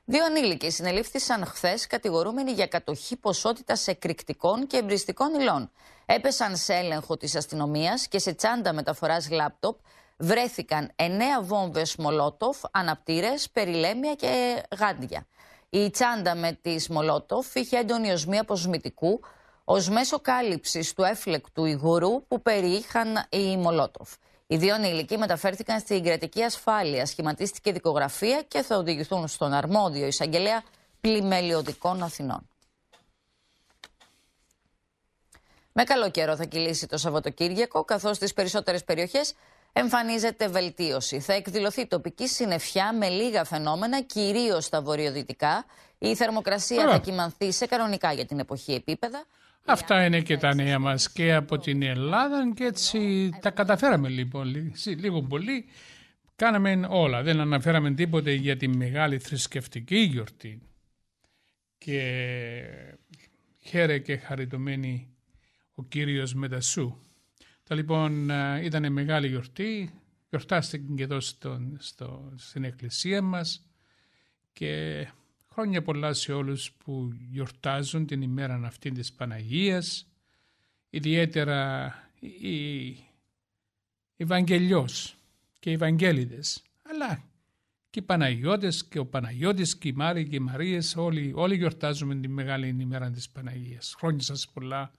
Δύο 0.04 0.24
ανήλικοι 0.24 0.70
συνελήφθησαν 0.70 1.44
χθες 1.46 1.86
κατηγορούμενοι 1.86 2.52
για 2.52 2.66
κατοχή 2.66 3.16
ποσότητας 3.16 3.86
εκρηκτικών 3.86 4.66
και 4.66 4.76
εμπριστικών 4.76 5.40
υλών. 5.40 5.70
Έπεσαν 6.06 6.56
σε 6.56 6.74
έλεγχο 6.74 7.16
της 7.16 7.36
αστυνομίας 7.36 8.08
και 8.08 8.18
σε 8.18 8.32
τσάντα 8.32 8.72
μεταφοράς 8.72 9.30
λάπτοπ 9.30 9.78
βρέθηκαν 10.16 10.90
εννέα 10.96 11.42
βόμβες 11.42 11.96
Μολότοφ, 11.96 12.58
αναπτήρες, 12.70 13.50
περιλέμια 13.50 14.14
και 14.14 14.62
γάντια. 14.78 15.26
Η 15.70 15.90
τσάντα 15.90 16.34
με 16.34 16.58
τη 16.62 16.92
Μολότοφ 16.92 17.54
είχε 17.54 17.78
έντονη 17.78 18.12
οσμή 18.12 18.38
αποσμητικού 18.38 19.20
ως 19.64 19.88
μέσο 19.88 20.20
κάλυψης 20.20 20.92
του 20.92 21.02
έφλεκτου 21.02 21.64
υγουρού 21.64 22.26
που 22.26 22.42
περιείχαν 22.42 23.26
οι 23.30 23.56
Μολότοφ. 23.56 24.10
Οι 24.52 24.56
δύο 24.56 24.74
ανήλικοι 24.74 25.18
μεταφέρθηκαν 25.18 25.80
στην 25.80 26.02
κρατική 26.02 26.42
ασφάλεια, 26.42 27.06
σχηματίστηκε 27.06 27.72
δικογραφία 27.72 28.42
και 28.48 28.62
θα 28.62 28.76
οδηγηθούν 28.76 29.28
στον 29.28 29.52
αρμόδιο 29.52 30.06
εισαγγελέα 30.06 30.62
πλημελιωδικών 31.00 32.02
Αθηνών. 32.02 32.48
Με 35.72 35.84
καλό 35.84 36.10
καιρό 36.10 36.36
θα 36.36 36.44
κυλήσει 36.44 36.86
το 36.86 36.96
Σαββατοκύριακο, 36.96 37.84
καθώς 37.84 38.16
στις 38.16 38.32
περισσότερες 38.32 38.84
περιοχές 38.84 39.34
εμφανίζεται 39.72 40.48
βελτίωση. 40.48 41.20
Θα 41.20 41.32
εκδηλωθεί 41.32 41.86
τοπική 41.86 42.28
συννεφιά 42.28 42.92
με 42.92 43.08
λίγα 43.08 43.44
φαινόμενα, 43.44 44.00
κυρίως 44.02 44.64
στα 44.64 44.82
βορειοδυτικά. 44.82 45.64
Η 45.98 46.14
θερμοκρασία 46.14 46.88
θα 46.90 46.98
κοιμανθεί 46.98 47.52
σε 47.52 47.66
κανονικά 47.66 48.12
για 48.12 48.26
την 48.26 48.38
εποχή 48.38 48.72
επίπεδα. 48.72 49.24
Αυτά 49.64 50.04
είναι 50.04 50.20
και 50.20 50.36
τα 50.36 50.54
νέα 50.54 50.78
μας 50.78 51.12
και 51.12 51.34
από 51.34 51.58
την 51.58 51.82
Ελλάδα 51.82 52.52
και 52.54 52.64
έτσι 52.64 53.30
τα 53.40 53.50
καταφέραμε 53.50 54.08
λοιπόν, 54.08 54.74
λίγο 54.86 55.22
πολύ. 55.22 55.64
Κάναμε 56.36 56.86
όλα, 56.90 57.22
δεν 57.22 57.40
αναφέραμε 57.40 57.94
τίποτε 57.94 58.32
για 58.32 58.56
τη 58.56 58.68
μεγάλη 58.68 59.18
θρησκευτική 59.18 59.96
γιορτή. 59.96 60.62
Και 61.78 62.02
χαίρε 63.60 63.98
και 63.98 64.16
χαριτωμένη 64.16 65.08
ο 65.74 65.84
Κύριος 65.84 66.34
Μετασού. 66.34 66.96
Τα 67.64 67.74
λοιπόν 67.74 68.28
ήταν 68.62 68.92
μεγάλη 68.92 69.28
γιορτή, 69.28 69.94
γιορτάστηκε 70.28 70.92
και 70.96 71.02
εδώ 71.02 71.20
στο, 71.78 72.32
στην 72.36 72.64
εκκλησία 72.64 73.22
μας 73.22 73.66
και 74.52 75.06
Χρόνια 75.52 75.82
πολλά 75.82 76.12
σε 76.12 76.32
όλους 76.32 76.72
που 76.72 77.12
γιορτάζουν 77.30 78.06
την 78.06 78.22
ημέρα 78.22 78.54
αυτή 78.64 78.90
της 78.90 79.12
Παναγίας, 79.12 80.06
ιδιαίτερα 80.90 81.92
οι 82.20 82.96
Ευαγγελιός 84.16 85.16
και 85.58 85.70
οι 85.70 85.72
Ευαγγέλιδες, 85.72 86.62
αλλά 86.82 87.22
και 87.90 87.98
οι 87.98 88.02
Παναγιώτες 88.02 88.84
και 88.84 88.98
ο 88.98 89.06
Παναγιώτης 89.06 89.76
και 89.76 89.88
η 89.88 89.92
Μάρη 89.92 90.28
και 90.28 90.36
οι 90.36 90.40
Μαρίες, 90.40 90.96
όλοι, 90.96 91.32
όλοι 91.34 91.56
γιορτάζουμε 91.56 92.14
την 92.14 92.30
μεγάλη 92.30 92.76
ημέρα 92.78 93.10
της 93.10 93.28
Παναγίας. 93.28 93.94
Χρόνια 93.98 94.22
σας 94.22 94.48
πολλά, 94.48 94.92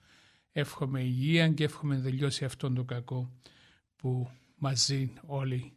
εύχομαι 0.52 1.02
υγεία 1.02 1.48
και 1.48 1.64
εύχομαι 1.64 1.96
να 1.96 2.02
τελειώσει 2.02 2.44
αυτόν 2.44 2.74
το 2.74 2.84
κακό 2.84 3.30
που 3.96 4.30
μαζί 4.56 5.12
όλοι 5.26 5.72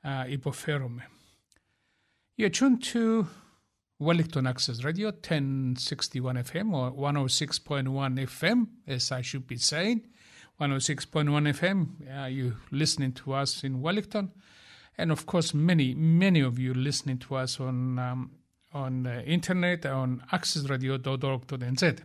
α, 0.00 0.26
υποφέρουμε. 0.28 1.08
You're 2.36 2.50
tuned 2.50 2.82
to 2.92 3.24
Wellington 4.00 4.46
Access 4.46 4.82
Radio, 4.82 5.08
1061 5.08 6.36
FM 6.36 6.72
or 6.72 6.90
106.1 6.90 7.84
FM, 8.18 8.66
as 8.86 9.12
I 9.12 9.20
should 9.20 9.46
be 9.46 9.58
saying. 9.58 10.08
106.1 10.58 11.28
FM, 11.28 12.22
uh, 12.22 12.26
you 12.26 12.56
listening 12.70 13.12
to 13.12 13.34
us 13.34 13.62
in 13.62 13.82
Wellington. 13.82 14.32
And 14.96 15.12
of 15.12 15.26
course, 15.26 15.52
many, 15.52 15.94
many 15.94 16.40
of 16.40 16.58
you 16.58 16.72
listening 16.72 17.18
to 17.18 17.36
us 17.36 17.60
on, 17.60 17.98
um, 17.98 18.30
on 18.72 19.02
the 19.02 19.22
internet, 19.24 19.84
on 19.84 20.22
accessradio.org.nz. 20.32 22.00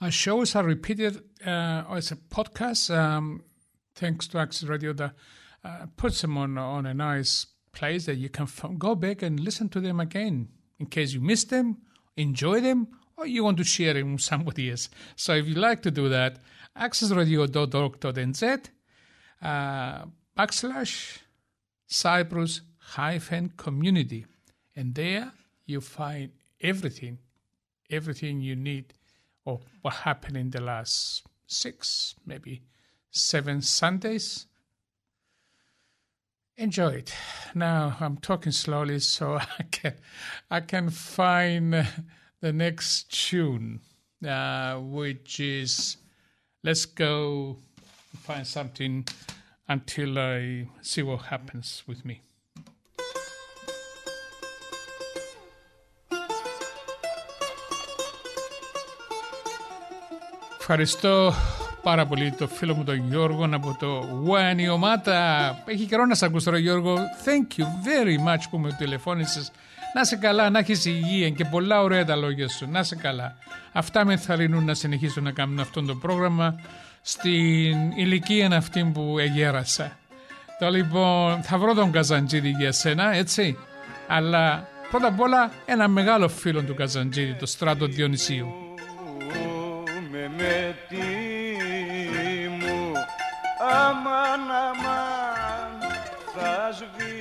Our 0.00 0.10
shows 0.10 0.56
are 0.56 0.64
repeated 0.64 1.22
uh, 1.46 1.84
as 1.90 2.10
a 2.10 2.16
podcast, 2.16 2.92
um, 2.96 3.44
thanks 3.94 4.26
to 4.28 4.38
Access 4.38 4.68
Radio 4.68 4.92
that 4.94 5.14
uh, 5.62 5.86
puts 5.96 6.22
them 6.22 6.36
on, 6.36 6.58
on 6.58 6.86
a 6.86 6.94
nice 6.94 7.46
plays 7.72 8.06
that 8.06 8.16
you 8.16 8.28
can 8.28 8.44
f- 8.44 8.64
go 8.78 8.94
back 8.94 9.22
and 9.22 9.40
listen 9.40 9.68
to 9.70 9.80
them 9.80 10.00
again 10.00 10.48
in 10.78 10.86
case 10.86 11.12
you 11.12 11.20
missed 11.20 11.50
them, 11.50 11.78
enjoy 12.16 12.60
them, 12.60 12.88
or 13.16 13.26
you 13.26 13.44
want 13.44 13.58
to 13.58 13.64
share 13.64 13.94
them 13.94 14.12
with 14.12 14.22
somebody 14.22 14.70
else. 14.70 14.88
So 15.16 15.34
if 15.34 15.46
you 15.46 15.54
like 15.54 15.82
to 15.82 15.90
do 15.90 16.08
that, 16.08 16.38
accessradio.org.nz 16.76 18.68
uh, 19.42 20.04
backslash 20.36 21.18
Cyprus 21.86 22.62
hyphen 22.78 23.52
community. 23.56 24.26
And 24.74 24.94
there 24.94 25.32
you 25.66 25.80
find 25.80 26.30
everything, 26.60 27.18
everything 27.90 28.40
you 28.40 28.56
need 28.56 28.94
of 29.46 29.64
what 29.82 29.94
happened 29.94 30.36
in 30.36 30.50
the 30.50 30.60
last 30.60 31.26
six, 31.46 32.14
maybe 32.24 32.62
seven 33.10 33.60
Sundays 33.60 34.46
enjoy 36.59 36.93
it. 36.93 37.13
Now 37.53 37.97
I'm 37.99 38.17
talking 38.17 38.51
slowly 38.51 38.99
so 38.99 39.35
I 39.59 39.63
can 39.71 39.93
I 40.49 40.59
can 40.61 40.89
find 40.89 41.75
uh, 41.75 41.83
the 42.41 42.53
next 42.53 43.11
tune, 43.11 43.81
uh, 44.27 44.75
which 44.77 45.39
is 45.39 45.97
let's 46.63 46.85
go 46.85 47.57
find 48.23 48.45
something 48.47 49.05
until 49.67 50.19
I 50.19 50.67
see 50.81 51.03
what 51.03 51.23
happens 51.23 51.83
with 51.87 52.05
me. 52.05 52.21
Ευχαριστώ 60.67 61.33
πάρα 61.82 62.06
πολύ 62.06 62.32
το 62.32 62.48
φίλο 62.48 62.74
μου 62.74 62.84
τον 62.84 63.08
Γιώργο 63.08 63.48
από 63.52 63.76
το 63.78 64.08
Ομάτα. 64.72 65.62
Έχει 65.64 65.84
καιρό 65.84 66.06
να 66.06 66.14
σε 66.14 66.24
ακούσω 66.24 66.44
τώρα 66.44 66.58
Γιώργο. 66.58 66.96
Thank 67.24 67.60
you 67.60 67.64
very 67.64 68.28
much 68.28 68.42
που 68.50 68.58
με 68.58 68.72
τηλεφώνησες. 68.72 69.50
Να 69.94 70.04
σε 70.04 70.16
καλά, 70.16 70.50
να 70.50 70.58
έχεις 70.58 70.84
υγεία 70.84 71.30
και 71.30 71.44
πολλά 71.44 71.82
ωραία 71.82 72.04
τα 72.04 72.16
λόγια 72.16 72.48
σου. 72.48 72.70
Να 72.70 72.82
σε 72.82 72.96
καλά. 72.96 73.36
Αυτά 73.72 74.04
με 74.04 74.12
ενθαρρυνούν 74.12 74.64
να 74.64 74.74
συνεχίσω 74.74 75.20
να 75.20 75.30
κάνω 75.30 75.62
αυτό 75.62 75.82
το 75.82 75.94
πρόγραμμα 75.94 76.60
στην 77.02 77.90
ηλικία 77.94 78.56
αυτή 78.56 78.90
που 78.94 79.18
εγέρασα. 79.18 79.98
Το 80.58 80.70
λοιπόν, 80.70 81.42
θα 81.42 81.58
βρω 81.58 81.74
τον 81.74 81.90
Καζαντζίδη 81.90 82.48
για 82.48 82.72
σένα, 82.72 83.14
έτσι. 83.14 83.58
Αλλά 84.08 84.68
πρώτα 84.90 85.06
απ' 85.06 85.20
όλα 85.20 85.50
ένα 85.66 85.88
μεγάλο 85.88 86.28
φίλο 86.28 86.62
του 86.62 86.74
Καζαντζίδη, 86.74 87.34
το 87.34 87.46
Στράτο 87.46 87.86
Διονυσίου. 87.86 88.69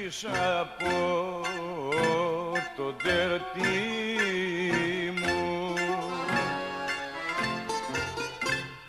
Σβήσω 0.09 0.27
από 0.59 1.41
το 2.75 2.93
τερτί 3.03 3.61
μου. 5.19 5.73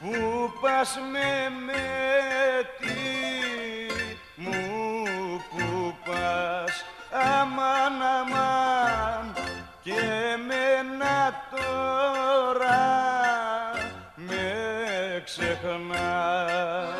Που 0.01 0.53
πας 0.61 0.99
με 1.13 1.51
μέτι 1.67 3.01
μου 4.37 4.57
που 5.51 5.95
πας 6.05 6.85
αμάν 7.11 8.03
αμάν 8.03 9.35
και 9.83 10.01
μένα 10.47 11.45
τώρα 11.51 12.81
ξεχνάς 15.25 17.00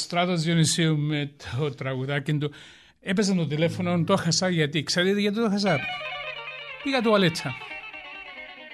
Στράτος 0.00 0.42
Διονυσίου 0.42 0.98
με 0.98 1.30
το 1.56 1.70
τραγουδάκι 1.70 2.38
του 2.38 2.52
έπαιζε 3.00 3.34
το 3.34 3.46
τηλέφωνο, 3.46 4.04
το 4.04 4.12
έχασα 4.12 4.48
γιατί. 4.48 4.82
Ξέρετε 4.82 5.20
γιατί 5.20 5.36
το 5.36 5.42
έχασα. 5.42 5.80
Πήγα 6.82 7.00
τουαλέτσα. 7.00 7.54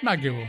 Να 0.03 0.17
και 0.17 0.27
εγώ. 0.27 0.49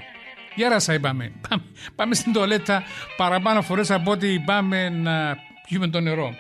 Γέρασα 0.56 0.94
είπαμε. 0.94 1.32
Πάμε, 1.50 1.64
πάμε 1.96 2.16
στην 2.16 2.34
τουαλέτα 2.34 2.84
παραπάνω 3.18 3.62
φορές 3.62 3.92
από 3.92 4.12
ότι 4.12 4.44
πάμε 4.46 4.90
να 4.90 5.38
πιούμε 5.68 5.88
το 5.88 6.00
νερό. 6.00 6.36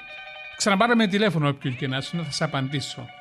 Ξαναπάραμε 0.57 1.07
τηλέφωνο 1.07 1.47
όποιον 1.47 1.75
και 1.75 1.87
να 1.87 2.01
σου 2.01 2.23
θα 2.23 2.31
σε 2.31 2.43
απαντήσω. 2.43 3.20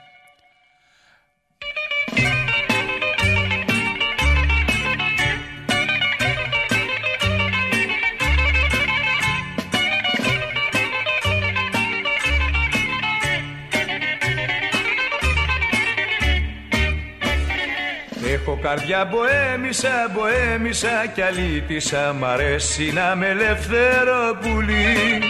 Καρδιά 18.71 19.11
μποέμισα, 19.11 20.11
μποέμισα 20.13 21.07
κι 21.15 21.23
αλήτησα 21.23 22.17
Μ' 22.19 22.25
αρέσει 22.25 22.93
να 22.93 23.17
με 23.17 23.27
ελευθερώ 23.27 24.39
πουλί 24.41 25.23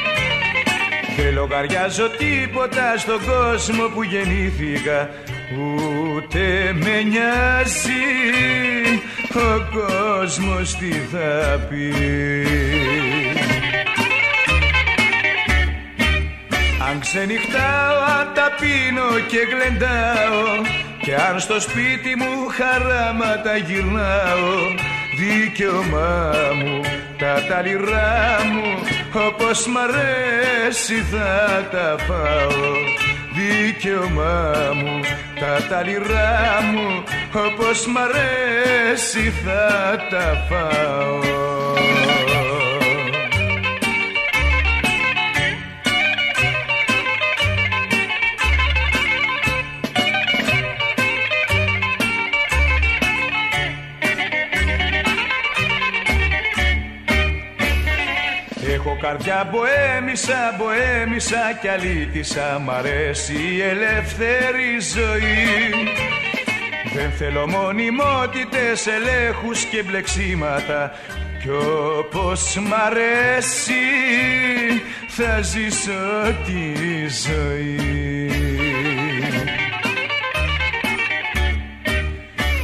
Δεν 1.17 1.35
λογαριάζω 1.35 2.09
τίποτα 2.09 2.99
στον 2.99 3.19
κόσμο 3.19 3.89
που 3.95 4.03
γεννήθηκα 4.03 5.11
Ούτε 5.59 6.41
με 6.73 7.03
νοιάζει 7.03 8.07
ο 9.35 9.79
κόσμος 9.79 10.77
τι 10.77 10.91
θα 10.91 11.61
πει. 11.69 11.95
Αν 16.89 17.01
ξενυχτάω, 17.01 17.97
αν 18.19 18.33
τα 18.35 18.49
πίνω 18.61 19.19
και 19.29 19.39
γλεντάω 19.51 20.89
και 21.03 21.15
αν 21.15 21.41
στο 21.41 21.61
σπίτι 21.61 22.17
μου 22.17 22.47
χαράματα 22.49 23.57
γυρνάω 23.57 24.55
Δικαιωμά 25.19 26.33
μου 26.63 26.81
τα 27.19 27.45
ταλιρά 27.49 28.39
μου 28.53 28.69
Όπως 29.27 29.67
μ' 29.67 29.77
αρέσει 29.79 30.95
θα 30.95 31.69
τα 31.71 31.97
φάω. 32.07 32.71
Δικαιωμά 33.35 34.53
μου 34.75 35.01
τα 35.41 35.67
ταλιρά 35.69 36.59
μου 36.73 37.03
Όπως 37.47 37.87
μ' 37.87 37.99
αρέσει 37.99 39.33
θα 39.45 39.97
τα 40.11 40.47
φάω 40.49 41.41
καρδιά 59.01 59.51
μποέμισα, 59.51 60.55
μποέμισα 60.59 61.59
κι 61.61 61.69
αλήτησα 61.69 62.61
Μ' 62.65 62.71
αρέσει 62.71 63.35
η 63.55 63.63
ελεύθερη 63.63 64.71
ζωή. 64.95 65.95
Δεν 66.95 67.11
θέλω 67.11 67.47
μονιμότητες, 67.47 68.87
ελέγχους 68.87 69.65
και 69.65 69.83
μπλεξίματα 69.83 70.93
Κι 71.43 71.51
όπως 71.99 72.57
μ' 72.57 72.75
αρέσει 72.87 73.73
θα 75.09 75.41
ζήσω 75.41 76.35
τη 76.47 76.75
ζωή. 77.27 78.31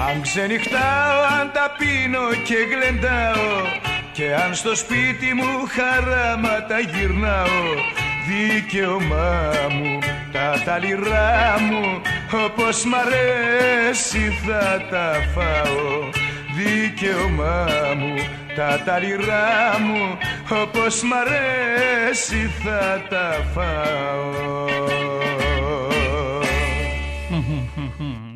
Αν 0.08 0.22
ξενυχτάω, 0.22 1.20
αν 1.40 1.50
τα 1.52 1.74
πίνω 1.78 2.34
και 2.44 2.56
γλεντάω 2.70 3.94
και 4.16 4.34
αν 4.34 4.54
στο 4.54 4.76
σπίτι 4.76 5.34
μου 5.34 5.66
χαράματα 5.68 6.80
γυρνάω 6.80 7.64
Δικαίωμά 8.28 9.50
μου, 9.70 9.98
τα 10.32 10.62
ταλιρά 10.64 11.60
μου 11.60 12.00
Όπως 12.44 12.84
μ' 12.84 12.94
αρέσει 12.94 14.30
θα 14.46 14.86
τα 14.90 15.12
φάω 15.34 16.10
Δικαίωμά 16.56 17.66
μου, 17.96 18.14
τα 18.56 18.82
ταλιρά 18.84 19.78
μου 19.80 20.18
Όπως 20.62 21.02
μ' 21.02 21.12
αρέσει 21.12 22.50
θα 22.62 23.06
τα 23.08 23.50
φάω 23.54 24.66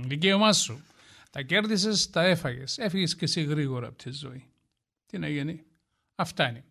Δικαίωμά 0.11 0.53
σου. 0.53 0.85
Τα 1.31 1.43
κέρδισες, 1.43 2.11
τα 2.11 2.23
έφαγες. 2.23 2.79
Έφυγες 2.79 3.17
και 3.17 3.25
εσύ 3.25 3.43
γρήγορα 3.43 3.87
από 3.87 4.03
τη 4.03 4.11
ζωή. 4.11 4.45
Τι 5.07 5.19
να 5.19 5.29
γίνει; 5.29 5.65
Αυτά 6.21 6.49
είναι. 6.49 6.65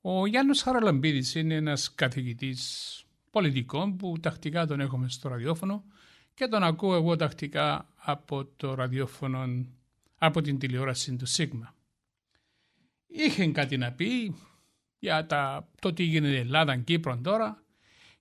Ο 0.00 0.26
Γιάννος 0.26 0.62
Χαραλαμπίδης 0.62 1.34
είναι 1.34 1.54
ένας 1.54 1.94
καθηγητής 1.94 3.04
πολιτικών 3.30 3.96
που 3.96 4.16
τακτικά 4.20 4.66
τον 4.66 4.80
έχουμε 4.80 5.08
στο 5.08 5.28
ραδιόφωνο 5.28 5.84
και 6.34 6.46
τον 6.46 6.62
ακούω 6.62 6.94
εγώ 6.94 7.16
τακτικά 7.16 7.88
από 7.96 8.44
το 8.44 8.74
ραδιόφωνο, 8.74 9.66
από 10.18 10.40
την 10.40 10.58
τηλεόραση 10.58 11.16
του 11.16 11.26
Σίγμα. 11.26 11.74
Είχε 13.06 13.46
κάτι 13.46 13.76
να 13.76 13.92
πει 13.92 14.36
για 14.98 15.26
τα, 15.26 15.68
το 15.80 15.92
τι 15.92 16.02
γίνεται 16.02 16.38
Ελλάδα 16.38 16.76
Κύπρο 16.76 17.18
τώρα 17.22 17.62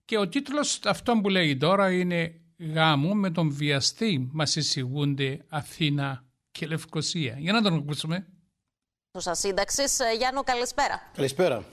και 0.05 0.17
ο 0.17 0.27
τίτλος 0.27 0.79
αυτόν 0.85 1.21
που 1.21 1.29
λέει 1.29 1.57
τώρα 1.57 1.91
είναι 1.91 2.41
«Γάμου 2.57 3.15
με 3.15 3.31
τον 3.31 3.51
βιαστή 3.51 4.29
μας 4.31 4.55
εισηγούνται 4.55 5.45
Αθήνα 5.47 6.25
και 6.51 6.67
Λευκοσία». 6.67 7.35
Για 7.39 7.53
να 7.53 7.61
τον 7.61 7.73
ακούσουμε 7.73 8.27
του 9.19 9.31
σύνταξης. 9.31 9.99
Γιάννο, 10.17 10.43
καλησπέρα. 10.43 11.01
Καλησπέρα. 11.15 11.63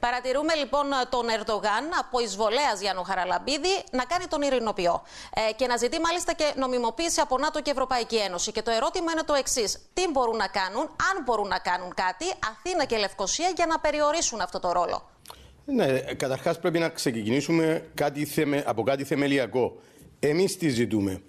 Παρατηρούμε 0.00 0.54
λοιπόν 0.54 0.84
τον 1.08 1.26
Ερντογάν 1.28 1.84
από 2.00 2.20
εισβολέας 2.20 2.80
Γιάννου 2.80 3.02
Χαραλαμπίδη 3.02 3.74
να 3.90 4.04
κάνει 4.04 4.26
τον 4.26 4.42
ειρηνοποιό 4.42 5.02
ε, 5.34 5.52
και 5.52 5.66
να 5.66 5.76
ζητεί 5.76 6.00
μάλιστα 6.00 6.32
και 6.34 6.52
νομιμοποίηση 6.56 7.20
από 7.20 7.38
ΝΑΤΟ 7.38 7.62
και 7.62 7.70
Ευρωπαϊκή 7.70 8.16
Ένωση. 8.16 8.52
Και 8.52 8.62
το 8.62 8.70
ερώτημα 8.70 9.12
είναι 9.12 9.22
το 9.22 9.34
εξής: 9.34 9.78
Τι 9.92 10.02
μπορούν 10.12 10.36
να 10.36 10.46
κάνουν, 10.46 10.82
αν 10.82 11.22
μπορούν 11.24 11.48
να 11.48 11.58
κάνουν 11.58 11.94
κάτι, 11.94 12.24
Αθήνα 12.50 12.84
και 12.84 12.96
Λευκοσία 12.96 13.52
για 13.56 13.66
να 13.66 13.78
περιορίσουν 13.78 14.40
αυτό 14.40 14.58
το 14.58 14.72
ρόλο; 14.72 15.10
Ναι, 15.64 16.00
καταρχάς 16.00 16.58
πρέπει 16.58 16.78
να 16.78 16.88
ξεκινήσουμε 16.88 17.88
κάτι 17.94 18.24
θεμε, 18.24 18.62
από 18.66 18.82
κάτι 18.82 19.04
θεμελιακό. 19.04 19.80
Εμείς 20.18 20.56
τι 20.56 20.68
ζητούμε; 20.68 21.22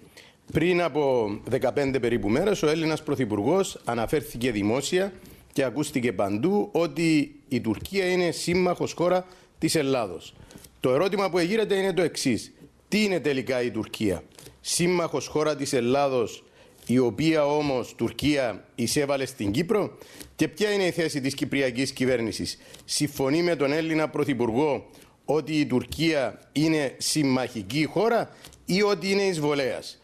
Πριν 0.52 0.82
από 0.82 1.28
15 1.50 2.00
περίπου 2.00 2.28
μέρες, 2.28 2.62
ο 2.62 2.68
Έλληνας 2.68 3.02
Πρωθυπουργός 3.02 3.80
αναφέρθηκε 3.84 4.50
δημόσια 4.50 5.12
και 5.52 5.64
ακούστηκε 5.64 6.12
παντού 6.12 6.68
ότι 6.72 7.40
η 7.48 7.60
Τουρκία 7.60 8.06
είναι 8.06 8.30
σύμμαχος 8.30 8.92
χώρα 8.92 9.26
της 9.58 9.74
Ελλάδος. 9.74 10.34
Το 10.80 10.90
ερώτημα 10.90 11.30
που 11.30 11.38
εγείρεται 11.38 11.74
είναι 11.74 11.92
το 11.92 12.02
εξής. 12.02 12.52
Τι 12.88 13.04
είναι 13.04 13.20
τελικά 13.20 13.62
η 13.62 13.70
Τουρκία; 13.70 14.22
Σύμμαχος 14.60 15.26
χώρα 15.26 15.56
της 15.56 15.72
Ελλάδος 15.72 16.44
η 16.86 16.98
οποία 16.98 17.46
όμως 17.46 17.94
Τουρκία 17.94 18.64
εισέβαλε 18.74 19.26
στην 19.26 19.50
Κύπρο; 19.50 19.98
Και 20.36 20.48
ποια 20.48 20.70
είναι 20.70 20.84
η 20.86 20.90
θέση 20.90 21.20
της 21.20 21.34
Κυπριακής 21.34 21.92
κυβέρνησης; 21.92 22.58
Συμφωνεί 22.84 23.42
με 23.42 23.56
τον 23.56 23.72
Έλληνα 23.72 24.08
Πρωθυπουργό 24.08 24.90
ότι 25.24 25.52
η 25.52 25.66
Τουρκία 25.66 26.40
είναι 26.52 26.94
συμμαχική 26.98 27.84
χώρα 27.84 28.36
ή 28.64 28.82
ότι 28.82 29.10
είναι 29.10 29.22
εισβολέας; 29.22 30.00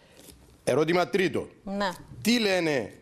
Ερώτημα 0.65 1.09
τρίτο. 1.09 1.49
Ναι. 1.65 1.91
Τι 2.23 2.39
λένε 2.39 2.93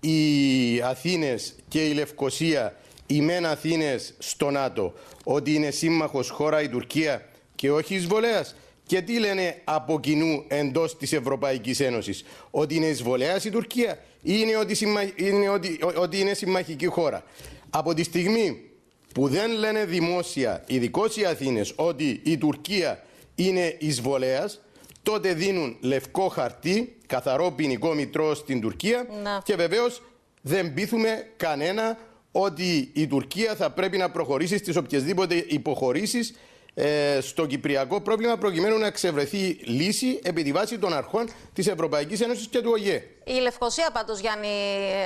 οι 0.00 0.80
Αθήνες 0.80 1.54
και 1.68 1.84
η 1.84 1.92
Λευκοσία, 1.92 2.76
οι 3.06 3.20
μεν 3.20 3.46
Αθήνες 3.46 4.14
στο 4.18 4.50
ΝΑΤΟ, 4.50 4.94
ότι 5.24 5.54
είναι 5.54 5.70
σύμμαχος 5.70 6.30
χώρα 6.30 6.62
η 6.62 6.68
Τουρκία 6.68 7.28
και 7.54 7.70
όχι 7.70 7.94
εισβολέας. 7.94 8.54
Και 8.86 9.00
τι 9.00 9.18
λένε 9.18 9.60
από 9.64 10.00
κοινού 10.00 10.44
εντός 10.48 10.96
της 10.96 11.12
Ευρωπαϊκής 11.12 11.80
Ένωσης, 11.80 12.24
ότι 12.50 12.74
είναι 12.74 12.86
εισβολέας 12.86 13.44
η 13.44 13.50
Τουρκία 13.50 13.98
ή 14.22 14.32
είναι 14.40 14.56
ότι, 14.56 14.76
είναι 15.16 15.48
ότι... 15.48 15.78
ότι 15.96 16.20
είναι 16.20 16.34
συμμαχική 16.34 16.86
χώρα; 16.86 17.24
Από 17.70 17.94
τη 17.94 18.02
στιγμή 18.02 18.60
που 19.14 19.28
δεν 19.28 19.50
λένε 19.50 19.84
δημόσια, 19.84 20.64
ειδικώς 20.66 21.16
οι 21.16 21.24
Αθήνες, 21.24 21.72
ότι 21.76 22.20
η 22.24 22.38
Τουρκία 22.38 23.04
είναι 23.34 23.76
εισβολέας, 23.78 24.60
τότε 25.02 25.32
δίνουν 25.32 25.76
λευκό 25.80 26.28
χαρτί, 26.28 26.96
καθαρό 27.06 27.50
ποινικό 27.50 27.94
μητρό 27.94 28.34
στην 28.34 28.60
Τουρκία 28.60 29.06
Να. 29.22 29.40
και 29.44 29.54
βεβαίως 29.56 30.02
δεν 30.42 30.74
πείθουμε 30.74 31.30
κανένα 31.36 31.98
ότι 32.32 32.90
η 32.92 33.06
Τουρκία 33.06 33.54
θα 33.54 33.70
πρέπει 33.70 33.96
να 33.96 34.10
προχωρήσει 34.10 34.58
στις 34.58 34.76
οποιασδήποτε 34.76 35.44
υποχωρήσεις 35.48 36.34
ε, 36.74 37.18
στο 37.20 37.46
κυπριακό 37.46 38.00
πρόβλημα 38.00 38.36
προκειμένου 38.36 38.78
να 38.78 38.86
εξευρεθεί 38.86 39.56
λύση 39.64 40.20
επί 40.22 40.42
τη 40.42 40.52
βάση 40.52 40.78
των 40.78 40.92
αρχών 40.92 41.28
της 41.52 41.66
Ευρωπαϊκής 41.66 42.20
Ένωσης 42.20 42.46
και 42.46 42.60
του 42.60 42.70
ΟΓΕ. 42.72 43.04
Η 43.36 43.40
Λευκοσία, 43.40 43.90
πάντως, 43.90 44.20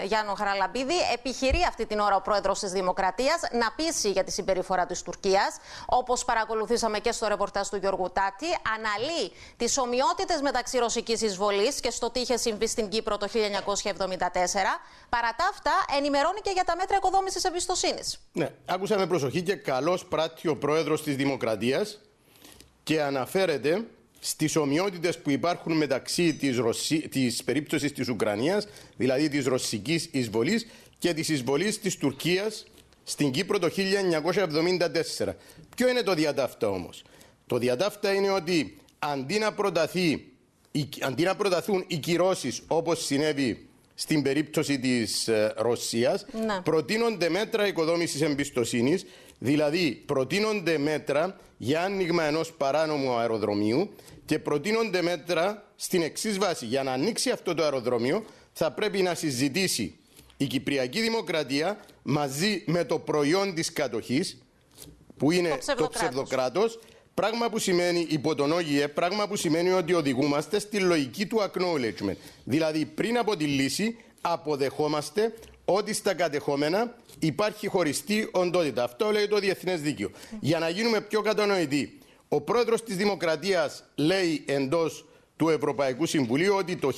Γιάννο 0.04 0.34
Χαραλαμπίδη, 0.34 0.94
επιχειρεί 1.14 1.64
αυτή 1.68 1.86
την 1.86 1.98
ώρα 1.98 2.16
ο 2.16 2.20
πρόεδρος 2.20 2.58
της 2.58 2.72
Δημοκρατίας 2.72 3.40
να 3.52 3.72
πείσει 3.76 4.10
για 4.10 4.24
τη 4.24 4.32
συμπεριφορά 4.32 4.86
της 4.86 5.02
Τουρκίας. 5.02 5.56
Όπως 5.86 6.24
παρακολουθήσαμε 6.24 6.98
και 6.98 7.12
στο 7.12 7.26
ρεπορτάζ 7.28 7.68
του 7.68 7.76
Γιώργου 7.76 8.10
Τάτη, 8.12 8.46
αναλύει 8.76 9.32
τις 9.56 9.78
ομοιότητες 9.78 10.40
μεταξύ 10.40 10.78
ρωσικής 10.78 11.22
εισβολής 11.22 11.80
και 11.80 11.90
στο 11.90 12.10
τι 12.10 12.20
είχε 12.20 12.36
συμβεί 12.36 12.66
στην 12.66 12.88
Κύπρο 12.88 13.16
το 13.16 13.26
1974. 13.26 14.80
Παρά 15.08 15.34
τα 15.36 15.48
αυτά, 15.50 15.72
ενημερώνει 15.96 16.40
και 16.40 16.50
για 16.50 16.64
τα 16.64 16.76
μέτρα 16.76 16.96
οικοδόμησης 16.96 17.44
εμπιστοσύνης. 17.44 18.18
Ναι, 18.32 18.50
άκουσα 18.66 18.98
με 18.98 19.06
προσοχή 19.06 19.42
και 19.42 19.54
καλώ 19.54 19.98
πράττει 20.08 20.48
ο 20.48 20.56
πρόεδρος 20.56 21.02
της 21.02 21.16
Δημοκρατίας 21.16 22.00
και 22.82 23.02
αναφέρεται 23.02 23.84
στις 24.26 24.56
ομοιότητες 24.56 25.18
που 25.18 25.30
υπάρχουν 25.30 25.72
μεταξύ 25.76 26.34
της, 26.34 26.56
Ρωσί... 26.56 27.08
της 27.08 27.44
περίπτωσης 27.44 27.92
της 27.92 28.08
Ουκρανίας, 28.08 28.66
δηλαδή 28.96 29.28
της 29.28 29.46
ρωσικής 29.46 30.08
εισβολής 30.12 30.66
και 30.98 31.14
της 31.14 31.28
εισβολής 31.28 31.80
της 31.80 31.96
Τουρκίας 31.96 32.64
στην 33.02 33.30
Κύπρο 33.30 33.58
το 33.58 33.68
1974. 33.68 35.34
Ποιο 35.76 35.88
είναι 35.88 36.02
το 36.02 36.14
διατάφτα 36.14 36.68
όμως; 36.68 37.04
Το 37.46 37.58
διατάφτα 37.58 38.12
είναι 38.12 38.30
ότι 38.30 38.76
αντί 38.98 39.38
να, 39.38 39.52
προταθεί, 39.52 40.32
αντί 41.00 41.22
να 41.22 41.36
προταθούν 41.36 41.84
οι 41.86 41.96
κυρώσεις 41.96 42.62
όπως 42.66 43.04
συνέβη 43.04 43.68
στην 43.94 44.22
περίπτωση 44.22 44.78
της 44.78 45.28
ε, 45.28 45.54
Ρωσίας, 45.56 46.26
Ναι. 46.46 46.60
προτείνονται 46.64 47.28
μέτρα 47.28 47.66
οικοδόμησης 47.66 48.20
εμπιστοσύνης, 48.20 49.04
δηλαδή 49.44 50.02
προτείνονται 50.06 50.78
μέτρα 50.78 51.36
για 51.56 51.82
άνοιγμα 51.82 52.24
ενός 52.24 52.52
παράνομου 52.52 53.12
αεροδρομίου 53.12 53.90
και 54.24 54.38
προτείνονται 54.38 55.02
μέτρα 55.02 55.64
στην 55.76 56.02
εξής 56.02 56.38
βάση. 56.38 56.66
Για 56.66 56.82
να 56.82 56.92
ανοίξει 56.92 57.30
αυτό 57.30 57.54
το 57.54 57.62
αεροδρόμιο 57.62 58.24
θα 58.52 58.72
πρέπει 58.72 59.02
να 59.02 59.14
συζητήσει 59.14 59.98
η 60.36 60.46
Κυπριακή 60.46 61.00
Δημοκρατία 61.00 61.78
μαζί 62.02 62.62
με 62.66 62.84
το 62.84 62.98
προϊόν 62.98 63.54
της 63.54 63.72
κατοχής 63.72 64.38
που 65.16 65.30
είναι 65.30 65.48
το 65.48 65.56
ψευδοκράτος. 65.56 65.88
ψευδοκράτος 65.94 66.78
Πράγμα 67.14 67.48
που 67.48 67.58
σημαίνει 67.58 68.06
υπό 68.08 68.34
τον 68.34 68.52
ΟΓΙΕ, 68.52 68.88
πράγμα 68.88 69.28
που 69.28 69.36
σημαίνει 69.36 69.70
ότι 69.70 69.94
οδηγούμαστε 69.94 70.58
στη 70.58 70.78
λογική 70.78 71.26
του 71.26 71.40
acknowledgement. 71.40 72.16
Δηλαδή, 72.44 72.84
πριν 72.84 73.18
από 73.18 73.36
τη 73.36 73.44
λύση, 73.44 73.96
αποδεχόμαστε 74.20 75.34
ότι 75.64 75.92
στα 75.92 76.14
κατεχόμενα 76.14 76.94
υπάρχει 77.18 77.66
χωριστή 77.66 78.28
οντότητα. 78.32 78.84
Αυτό 78.84 79.10
λέει 79.10 79.28
το 79.28 79.38
Διεθνές 79.38 79.80
Δίκαιο. 79.80 80.10
Για 80.40 80.58
να 80.58 80.68
γίνουμε 80.68 81.00
πιο 81.00 81.22
κατανοητοί, 81.22 81.98
ο 82.28 82.40
πρόεδρος 82.40 82.82
της 82.82 82.96
Δημοκρατίας 82.96 83.84
λέει 83.94 84.44
εντός 84.46 85.06
του 85.36 85.48
Ευρωπαϊκού 85.48 86.06
Συμβουλίου 86.06 86.54
ότι 86.54 86.76
το 86.76 86.92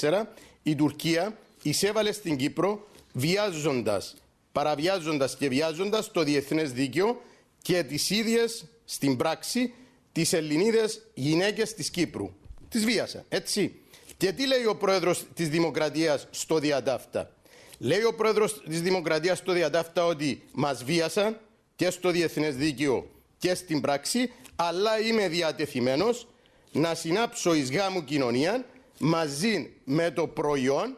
1974 0.00 0.22
η 0.62 0.74
Τουρκία 0.74 1.38
εισέβαλε 1.62 2.12
στην 2.12 2.36
Κύπρο 2.36 2.86
βιάζοντας, 3.12 4.14
παραβιάζοντας 4.52 5.36
και 5.36 5.48
βιάζοντας 5.48 6.10
το 6.10 6.22
διεθνές 6.22 6.72
δίκαιο 6.72 7.20
και 7.62 7.82
τις 7.82 8.10
ίδιες 8.10 8.64
στην 8.84 9.16
πράξη 9.16 9.72
τις 10.12 10.32
Ελληνίδες 10.32 11.02
γυναίκες 11.14 11.74
της 11.74 11.90
Κύπρου. 11.90 12.30
Τις 12.68 12.84
βίασα, 12.84 13.24
έτσι. 13.28 13.74
Και 14.16 14.32
τι 14.32 14.46
λέει 14.46 14.64
ο 14.64 14.76
πρόεδρος 14.76 15.24
της 15.34 15.48
Δημοκρατίας 15.48 16.26
στο 16.30 16.58
διατάφτα; 16.58 17.30
Λέει 17.78 18.02
ο 18.02 18.14
πρόεδρος 18.14 18.62
της 18.68 18.82
Δημοκρατίας 18.82 19.38
στο 19.38 19.52
διατάφτα 19.52 20.06
ότι 20.06 20.42
μας 20.52 20.84
βίασαν, 20.84 21.38
και 21.76 21.90
στο 21.90 22.10
διεθνές 22.10 22.56
δίκαιο 22.56 23.10
και 23.38 23.54
στην 23.54 23.80
πράξη, 23.80 24.32
αλλά 24.56 25.00
είμαι 25.00 25.28
διατεθειμένος 25.28 26.26
να 26.72 26.94
συνάψω 26.94 27.54
εις 27.54 27.70
γάμου 27.70 28.04
κοινωνία 28.04 28.64
μαζί 28.98 29.72
με 29.84 30.10
το 30.10 30.26
προϊόν 30.26 30.96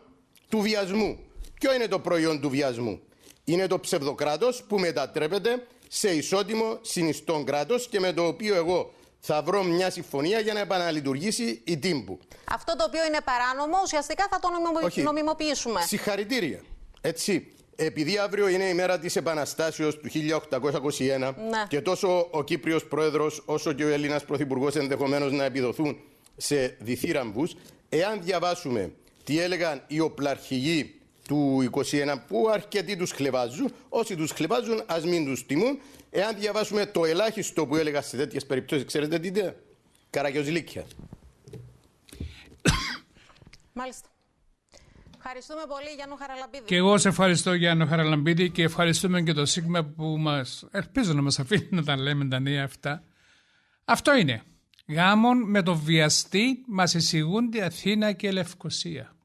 του 0.48 0.60
βιασμού. 0.60 1.18
Ποιο 1.60 1.74
είναι 1.74 1.88
το 1.88 1.98
προϊόν 1.98 2.40
του 2.40 2.50
βιασμού; 2.50 3.00
Είναι 3.44 3.66
το 3.66 3.80
ψευδοκράτος 3.80 4.62
που 4.68 4.78
μετατρέπεται 4.78 5.66
σε 5.88 6.10
ισότιμο 6.10 6.78
συνιστόν 6.82 7.44
κράτος 7.44 7.88
και 7.88 8.00
με 8.00 8.12
το 8.12 8.26
οποίο 8.26 8.54
εγώ 8.54 8.94
θα 9.26 9.42
βρω 9.42 9.62
μια 9.62 9.90
συμφωνία 9.90 10.40
για 10.40 10.52
να 10.52 10.60
επαναλειτουργήσει 10.60 11.60
η 11.64 11.78
τύμπου. 11.78 12.18
Αυτό 12.52 12.76
το 12.76 12.84
οποίο 12.88 13.04
είναι 13.04 13.18
παράνομο, 13.24 13.76
ουσιαστικά 13.82 14.26
θα 14.30 14.38
το 14.38 14.48
νομιμο... 14.50 14.86
Όχι. 14.86 15.02
νομιμοποιήσουμε. 15.02 15.80
Συγχαρητήρια. 15.86 16.60
Έτσι. 17.00 17.50
Επειδή 17.76 18.18
αύριο 18.18 18.48
είναι 18.48 18.64
η 18.64 18.74
μέρα 18.74 18.98
της 18.98 19.16
Επαναστάσεως 19.16 19.98
του 19.98 20.08
1821 20.08 21.18
Ναι. 21.18 21.64
και 21.68 21.80
τόσο 21.80 22.28
ο 22.30 22.44
Κύπριος 22.44 22.84
Πρόεδρος 22.84 23.42
όσο 23.44 23.72
και 23.72 23.84
ο 23.84 23.88
Έλληνας 23.88 24.24
Πρωθυπουργός 24.24 24.74
ενδεχομένως 24.76 25.32
να 25.32 25.44
επιδοθούν 25.44 25.98
σε 26.36 26.76
διθύραμβους, 26.80 27.54
εάν 27.88 28.20
διαβάσουμε 28.22 28.92
τι 29.24 29.40
έλεγαν 29.40 29.82
οι 29.86 30.00
οπλαρχηγοί 30.00 31.00
του 31.28 31.68
21 31.70 32.14
που 32.28 32.48
αρκετοί 32.52 32.96
τους 32.96 33.10
χλεβάζουν, 33.10 33.72
όσοι 33.88 34.16
τους 34.16 34.30
χλεβάζουν 34.30 34.82
ας 34.86 35.04
μην 35.04 35.24
τους 35.24 35.46
τιμούν, 35.46 35.78
εάν 36.16 36.36
διαβάσουμε 36.38 36.86
το 36.86 37.04
ελάχιστο 37.04 37.66
που 37.66 37.76
έλεγα 37.76 38.02
σε 38.02 38.16
τέτοιες 38.16 38.46
περιπτώσεις, 38.46 38.84
ξέρετε 38.84 39.18
τι 39.18 39.28
είναι, 39.28 39.56
καραγιοζλίκια. 40.10 40.86
Μάλιστα. 43.72 44.08
Ευχαριστούμε 45.16 45.62
πολύ, 45.68 45.94
Γιάννου 45.94 46.16
Χαραλαμπίδη. 46.16 46.64
Και 46.64 46.76
εγώ 46.76 46.98
σε 46.98 47.08
ευχαριστώ 47.08 47.54
Γιάννο 47.54 47.86
Χαραλαμπίδη 47.86 48.50
και 48.50 48.62
ευχαριστούμε 48.62 49.22
και 49.22 49.32
το 49.32 49.44
Σίγμα 49.44 49.84
που 49.84 50.04
μας, 50.04 50.66
ελπίζω 50.70 51.12
να 51.12 51.22
μας 51.22 51.38
αφήνει 51.38 51.68
να 51.70 51.84
τα 51.84 51.96
λέμε 51.96 52.28
τα 52.28 52.40
νέα 52.40 52.64
αυτά. 52.64 53.02
Αυτό 53.84 54.16
είναι. 54.16 54.42
Γάμων 54.88 55.50
με 55.50 55.62
το 55.62 55.76
βιαστή 55.76 56.64
μας 56.66 56.94
εισηγούνται 56.94 57.64
Αθήνα 57.64 58.12
και 58.12 58.32
Λευκοσία. 58.32 59.16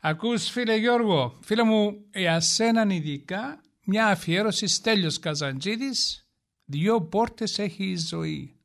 Ακούς 0.00 0.50
φίλε 0.50 0.76
Γιώργο, 0.76 1.38
φίλε 1.40 1.62
μου, 1.62 2.04
για 2.14 2.40
σέναν 2.40 2.90
ειδικά 2.90 3.60
μια 3.92 4.06
αφιέρωση 4.06 4.66
Στέλιος 4.66 5.18
Καζαντζίδης 5.18 6.28
«Δυο 6.64 7.02
πόρτες 7.02 7.58
έχει 7.58 7.84
η 7.84 7.96
ζωή». 7.96 8.59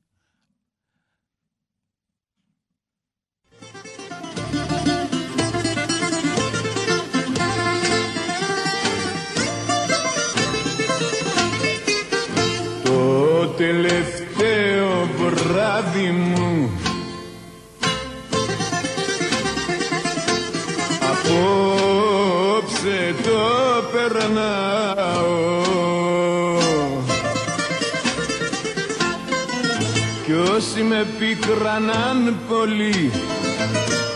Όσοι 30.75 30.83
με 30.83 31.05
πικρανάν 31.19 32.35
πολύ 32.47 33.11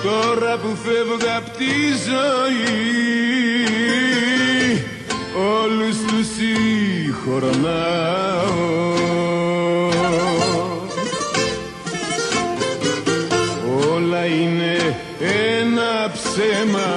Τώρα 0.04 0.58
που 0.58 0.78
φεύγω 0.84 1.38
απ' 1.38 1.58
τη 1.58 1.74
ζωή. 2.08 2.80
Όλους 5.62 5.98
τους 5.98 6.28
συγχωρνάω 6.36 7.38
Όλα 13.94 14.26
είναι 14.26 14.98
ένα 15.58 16.12
ψέμα 16.14 16.92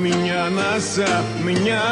Μια 0.00 0.44
ανάσα, 0.44 1.24
μια 1.44 1.82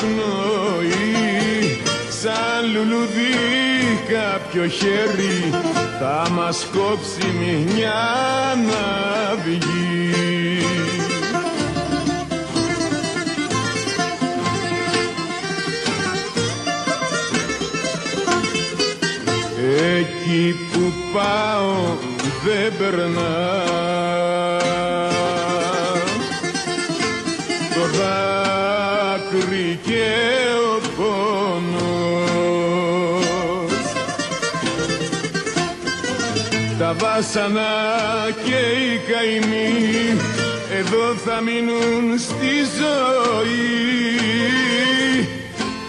πνοή 0.00 1.80
Σαν 2.08 2.72
λουλουδί 2.72 3.62
κάποιο 4.08 4.66
χέρι 4.66 5.71
Θα 6.04 6.30
μας 6.30 6.66
κόψει 6.72 7.26
μια 7.74 7.92
ναυγή 8.66 9.70
Εκεί 19.98 20.54
που 20.72 20.92
πάω 21.14 21.96
δεν 22.44 22.72
περνά 22.78 23.62
βάσανα 37.14 37.72
και 38.44 38.60
οι 38.80 39.00
καημοί 39.10 40.20
Εδώ 40.78 41.14
θα 41.24 41.40
μείνουν 41.40 42.18
στη 42.18 42.52
ζωή. 42.78 43.66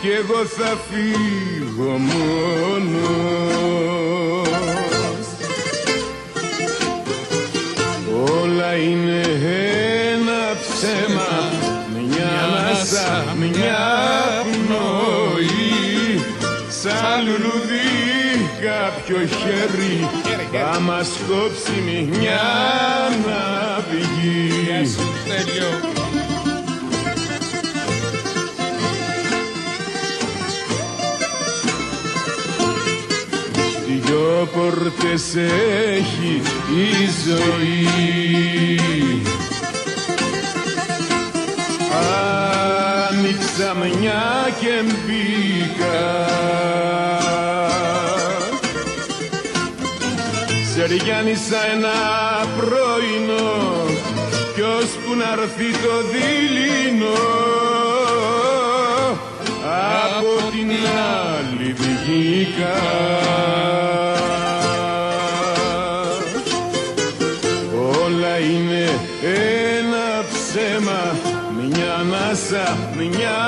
Κι 0.01 0.09
εγώ 0.09 0.45
θα 0.45 0.77
φύγω 0.89 1.97
μόνος. 1.97 2.47
Όλα 8.41 8.75
είναι 8.75 9.21
ένα 10.13 10.57
ψέμα 10.61 11.51
Μια 12.07 12.31
ανάσα, 12.43 13.35
μια 13.39 13.81
πνοή. 14.51 16.21
Σαν 16.81 17.25
λουλουδί 17.25 17.83
κάποιο 18.61 19.17
χέρι 19.17 20.22
Θα 20.53 20.79
μας 20.79 21.09
κόψει 21.27 22.07
μια 22.09 22.41
ναυγή 23.25 24.53
Γεια 24.65 24.85
σου 24.85 25.01
Στέλιο. 25.23 25.69
Δυο 34.05 34.49
πόρτες 34.53 35.35
έχει 35.35 36.41
η 36.75 37.09
ζωή 37.27 37.87
Άνοιξα 43.09 43.75
μια 43.75 44.23
και 44.59 44.83
μπήκα 44.83 46.23
Σεριάνισα 50.95 51.65
ένα 51.73 51.91
πρωινό 52.57 53.85
Κι 54.55 54.61
ώσπου 54.61 55.15
να 55.15 55.41
έρθει 55.41 55.71
το 55.71 55.95
δειλινό 56.11 57.13
Από 60.05 60.51
την 60.51 60.71
άλλη 61.11 61.73
βγήκα. 61.73 62.75
Όλα 68.03 68.37
είναι 68.37 68.99
ένα 69.23 70.25
ψέμα 70.31 71.15
Μια 71.57 71.93
ανάσα, 71.93 72.77
μια 72.97 73.39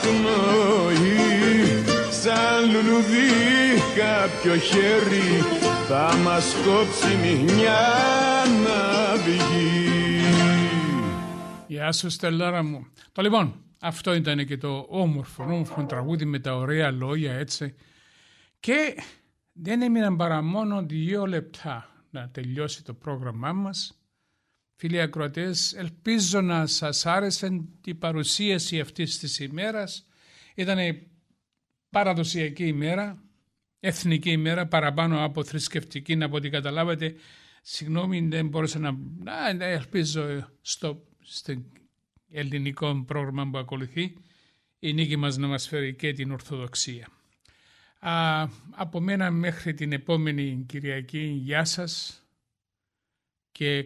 πνοή. 0.00 1.84
Σαν 2.22 2.70
λουλουδί 2.72 3.82
κάποιο 3.96 4.56
χέρι 4.56 5.65
Θα 5.88 6.16
μας 6.16 6.54
κόψει 6.54 7.16
μια 7.16 7.78
ναυγή 8.64 10.16
Γεια 11.66 11.92
σου 11.92 12.10
Στελάρα 12.10 12.62
μου. 12.62 12.86
Το 13.12 13.22
λοιπόν, 13.22 13.64
αυτό 13.80 14.14
ήταν 14.14 14.46
και 14.46 14.56
το 14.56 14.86
όμορφο, 14.88 15.42
όμορφο 15.42 15.84
τραγούδι 15.84 16.24
με 16.24 16.38
τα 16.38 16.56
ωραία 16.56 16.90
λόγια 16.90 17.32
έτσι. 17.32 17.74
Και 18.60 18.94
δεν 19.52 19.82
έμειναν 19.82 20.16
παρά 20.16 20.42
μόνο 20.42 20.82
δύο 20.82 21.26
λεπτά 21.26 21.90
να 22.10 22.28
τελειώσει 22.28 22.84
το 22.84 22.94
πρόγραμμά 22.94 23.52
μας. 23.52 24.00
Φίλοι 24.76 25.00
ακροατές, 25.00 25.72
ελπίζω 25.72 26.40
να 26.40 26.66
σας 26.66 27.06
άρεσε 27.06 27.64
η 27.84 27.94
παρουσίαση 27.94 28.80
αυτής 28.80 29.18
της 29.18 29.38
ημέρας. 29.38 30.06
Ήταν 30.54 30.78
παραδοσιακή 31.90 32.66
ημέρα, 32.66 33.25
εθνική 33.86 34.30
ημέρα, 34.30 34.66
παραπάνω 34.66 35.24
από 35.24 35.44
θρησκευτική, 35.44 36.22
από 36.22 36.36
ό,τι 36.36 36.50
καταλάβατε. 36.50 37.14
Συγγνώμη, 37.62 38.20
δεν 38.30 38.48
μπόρεσα 38.48 38.78
να... 38.78 38.96
να 39.24 39.54
να 39.54 39.64
ελπίζω 39.64 40.50
στο, 40.60 41.02
στο 41.20 41.54
ελληνικό 42.30 43.04
πρόγραμμα 43.06 43.50
που 43.50 43.58
ακολουθεί 43.58 44.16
η 44.78 44.92
νίκη 44.92 45.16
μας 45.16 45.36
να 45.36 45.46
μας 45.46 45.68
φέρει 45.68 45.94
και 45.94 46.12
την 46.12 46.32
Ορθοδοξία. 46.32 47.08
Α, 47.98 48.46
από 48.70 49.00
μένα 49.00 49.30
μέχρι 49.30 49.74
την 49.74 49.92
επόμενη 49.92 50.64
Κυριακή, 50.68 51.24
γεια 51.24 51.64
σας 51.64 52.22
και 53.52 53.84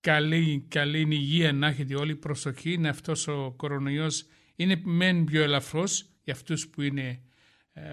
καλή, 0.00 0.64
καλή 0.68 1.06
υγεία 1.10 1.52
να 1.52 1.66
έχετε 1.66 1.94
όλη 1.94 2.16
προσοχή. 2.16 2.72
Είναι 2.72 2.88
αυτός 2.88 3.28
ο 3.28 3.54
κορονοϊός 3.56 4.26
είναι 4.56 4.80
μεν 4.84 5.24
πιο 5.24 5.42
ελαφρώς 5.42 6.08
για 6.24 6.32
αυτούς 6.32 6.68
που, 6.68 6.82
είναι, 6.82 7.08
ε, 7.08 7.20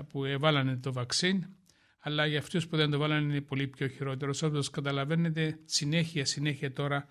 που 0.09 0.25
έβαλανε 0.25 0.77
το 0.77 0.93
βαξίν, 0.93 1.45
αλλά 1.99 2.25
για 2.25 2.39
αυτούς 2.39 2.67
που 2.67 2.75
δεν 2.75 2.89
το 2.89 2.97
βάλανε 2.97 3.31
είναι 3.31 3.41
πολύ 3.41 3.67
πιο 3.67 3.87
χειρότερος. 3.87 4.41
Όπως 4.41 4.69
καταλαβαίνετε, 4.69 5.59
συνέχεια, 5.65 6.25
συνέχεια 6.25 6.73
τώρα 6.73 7.07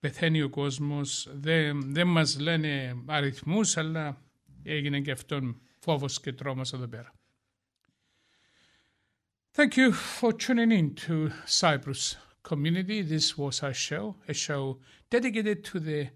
πεθαίνει 0.00 0.42
ο 0.42 0.48
κόσμος. 0.48 1.28
Δεν, 1.32 1.92
δεν 1.92 2.06
μας 2.06 2.38
λένε 2.40 3.02
αριθμούς, 3.06 3.76
αλλά 3.76 4.22
έγινε 4.62 5.00
και 5.00 5.10
αυτόν 5.10 5.60
φόβος 5.78 6.20
και 6.20 6.32
τρόμος 6.32 6.72
εδώ 6.72 6.86
πέρα. 6.86 7.12
Thank 9.52 9.76
you 9.76 9.92
for 9.92 10.32
tuning 10.32 10.70
in 10.70 10.94
to 11.06 11.32
Cyprus 11.44 12.16
community. 12.42 13.02
This 13.02 13.36
was 13.36 13.62
our 13.64 13.74
show, 13.74 14.16
a 14.28 14.32
show 14.32 14.78
dedicated 15.10 15.64
to 15.64 15.80
the 15.80 16.10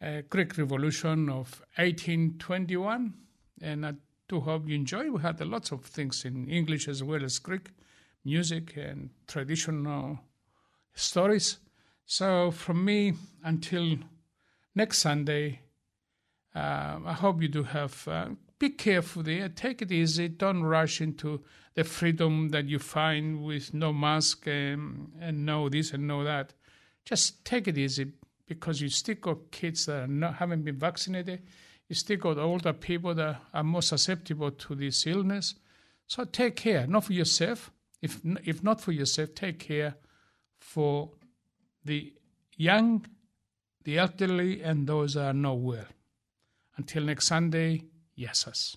uh, 0.00 0.22
Greek 0.28 0.56
Revolution 0.56 1.28
of 1.28 1.60
1821. 1.76 3.14
And 3.60 3.84
I 3.84 3.92
do 4.28 4.40
hope 4.40 4.68
you 4.68 4.74
enjoy. 4.74 5.10
We 5.10 5.22
had 5.22 5.40
lots 5.40 5.72
of 5.72 5.84
things 5.84 6.24
in 6.24 6.48
English 6.48 6.86
as 6.86 7.02
well 7.02 7.24
as 7.24 7.38
Greek 7.38 7.70
music 8.24 8.76
and 8.76 9.10
traditional 9.26 10.20
stories. 10.94 11.58
So, 12.04 12.50
from 12.50 12.84
me 12.84 13.14
until 13.42 13.98
next 14.74 14.98
Sunday, 14.98 15.60
uh, 16.54 16.98
I 17.04 17.12
hope 17.14 17.42
you 17.42 17.48
do 17.48 17.62
have. 17.62 18.06
Uh, 18.06 18.28
be 18.58 18.70
careful 18.70 19.22
there. 19.22 19.48
Take 19.48 19.82
it 19.82 19.92
easy. 19.92 20.28
Don't 20.28 20.64
rush 20.64 21.00
into 21.00 21.44
the 21.74 21.84
freedom 21.84 22.48
that 22.48 22.66
you 22.66 22.80
find 22.80 23.44
with 23.44 23.72
no 23.72 23.92
mask 23.92 24.48
and, 24.48 25.12
and 25.20 25.46
no 25.46 25.68
this 25.68 25.92
and 25.92 26.08
no 26.08 26.24
that. 26.24 26.54
Just 27.04 27.44
take 27.44 27.68
it 27.68 27.78
easy 27.78 28.12
because 28.48 28.80
you 28.80 28.88
still 28.88 29.14
got 29.14 29.52
kids 29.52 29.86
that 29.86 30.02
are 30.02 30.06
not, 30.08 30.34
haven't 30.34 30.64
been 30.64 30.76
vaccinated. 30.76 31.42
You 31.88 31.94
still 31.94 32.18
got 32.18 32.38
older 32.38 32.72
people 32.72 33.14
that 33.14 33.40
are 33.52 33.64
more 33.64 33.82
susceptible 33.82 34.50
to 34.50 34.74
this 34.74 35.06
illness. 35.06 35.54
So 36.06 36.24
take 36.24 36.56
care, 36.56 36.86
not 36.86 37.04
for 37.04 37.12
yourself. 37.12 37.70
If, 38.02 38.20
if 38.44 38.62
not 38.62 38.80
for 38.80 38.92
yourself, 38.92 39.34
take 39.34 39.58
care 39.58 39.96
for 40.58 41.10
the 41.84 42.12
young, 42.56 43.06
the 43.84 43.98
elderly, 43.98 44.62
and 44.62 44.86
those 44.86 45.14
that 45.14 45.24
are 45.24 45.32
not 45.32 45.58
well. 45.58 45.86
Until 46.76 47.04
next 47.04 47.26
Sunday, 47.26 47.84
yes, 48.14 48.46
us. 48.46 48.76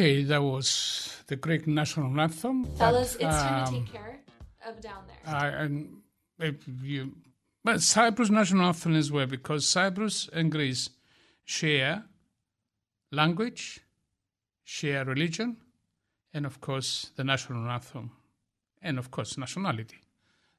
Okay, 0.00 0.22
that 0.22 0.42
was 0.42 1.22
the 1.26 1.36
Greek 1.36 1.66
national 1.66 2.18
anthem. 2.18 2.64
Fellas, 2.78 3.18
but, 3.20 3.26
it's 3.26 3.36
time 3.36 3.66
to 3.66 3.68
um, 3.68 3.84
take 3.84 3.92
care 3.92 4.20
of 4.66 4.80
down 4.80 5.02
there. 5.06 5.34
I, 5.34 5.48
and 5.48 5.98
if 6.38 6.54
you, 6.82 7.16
but 7.62 7.82
Cyprus 7.82 8.30
national 8.30 8.64
anthem 8.64 8.96
as 8.96 9.12
well 9.12 9.26
because 9.26 9.68
Cyprus 9.68 10.30
and 10.32 10.50
Greece 10.50 10.88
share 11.44 12.04
language, 13.12 13.80
share 14.64 15.04
religion, 15.04 15.58
and 16.32 16.46
of 16.46 16.62
course 16.62 17.10
the 17.16 17.24
national 17.24 17.68
anthem, 17.68 18.12
and 18.80 18.98
of 18.98 19.10
course 19.10 19.36
nationality. 19.36 19.98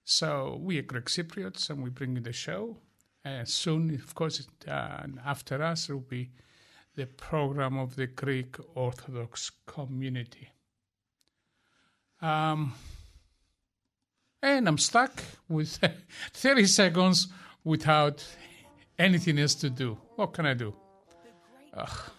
So 0.04 0.60
we 0.62 0.78
are 0.78 0.84
Greek 0.84 1.06
Cypriots, 1.06 1.72
and 1.72 1.82
we 1.82 1.89
bring 1.89 2.16
you 2.16 2.22
the 2.22 2.32
show. 2.32 2.78
And 3.26 3.50
soon, 3.50 3.96
of 3.96 4.14
course, 4.14 4.48
uh, 4.68 5.08
after 5.26 5.64
us 5.64 5.89
will 5.89 6.02
be 6.02 6.30
the 7.02 7.08
program 7.08 7.80
of 7.80 7.95
the 7.95 8.06
Greek 8.06 8.58
Orthodox 8.76 9.49
community. 9.66 10.49
Um, 12.22 12.76
and 14.43 14.68
I'm 14.68 14.78
stuck 14.78 15.24
with 15.49 15.80
30 16.34 16.68
seconds 16.68 17.30
without 17.64 18.24
anything 18.99 19.39
else 19.39 19.56
to 19.56 19.72
do. 19.72 19.97
What 20.16 20.34
can 20.34 20.45
I 20.45 20.54
do? 20.54 20.76
Ugh. 21.74 22.12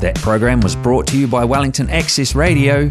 That 0.00 0.14
program 0.16 0.60
was 0.60 0.76
brought 0.76 1.08
to 1.08 1.18
you 1.18 1.26
by 1.26 1.44
Wellington 1.44 1.90
Access 1.90 2.36
Radio. 2.36 2.88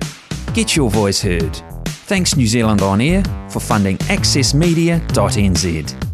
Get 0.53 0.75
your 0.75 0.89
voice 0.89 1.21
heard. 1.21 1.55
Thanks 1.85 2.35
New 2.35 2.47
Zealand 2.47 2.81
On 2.81 2.99
Air 2.99 3.23
for 3.49 3.61
funding 3.61 3.97
accessmedia.nz. 4.09 6.12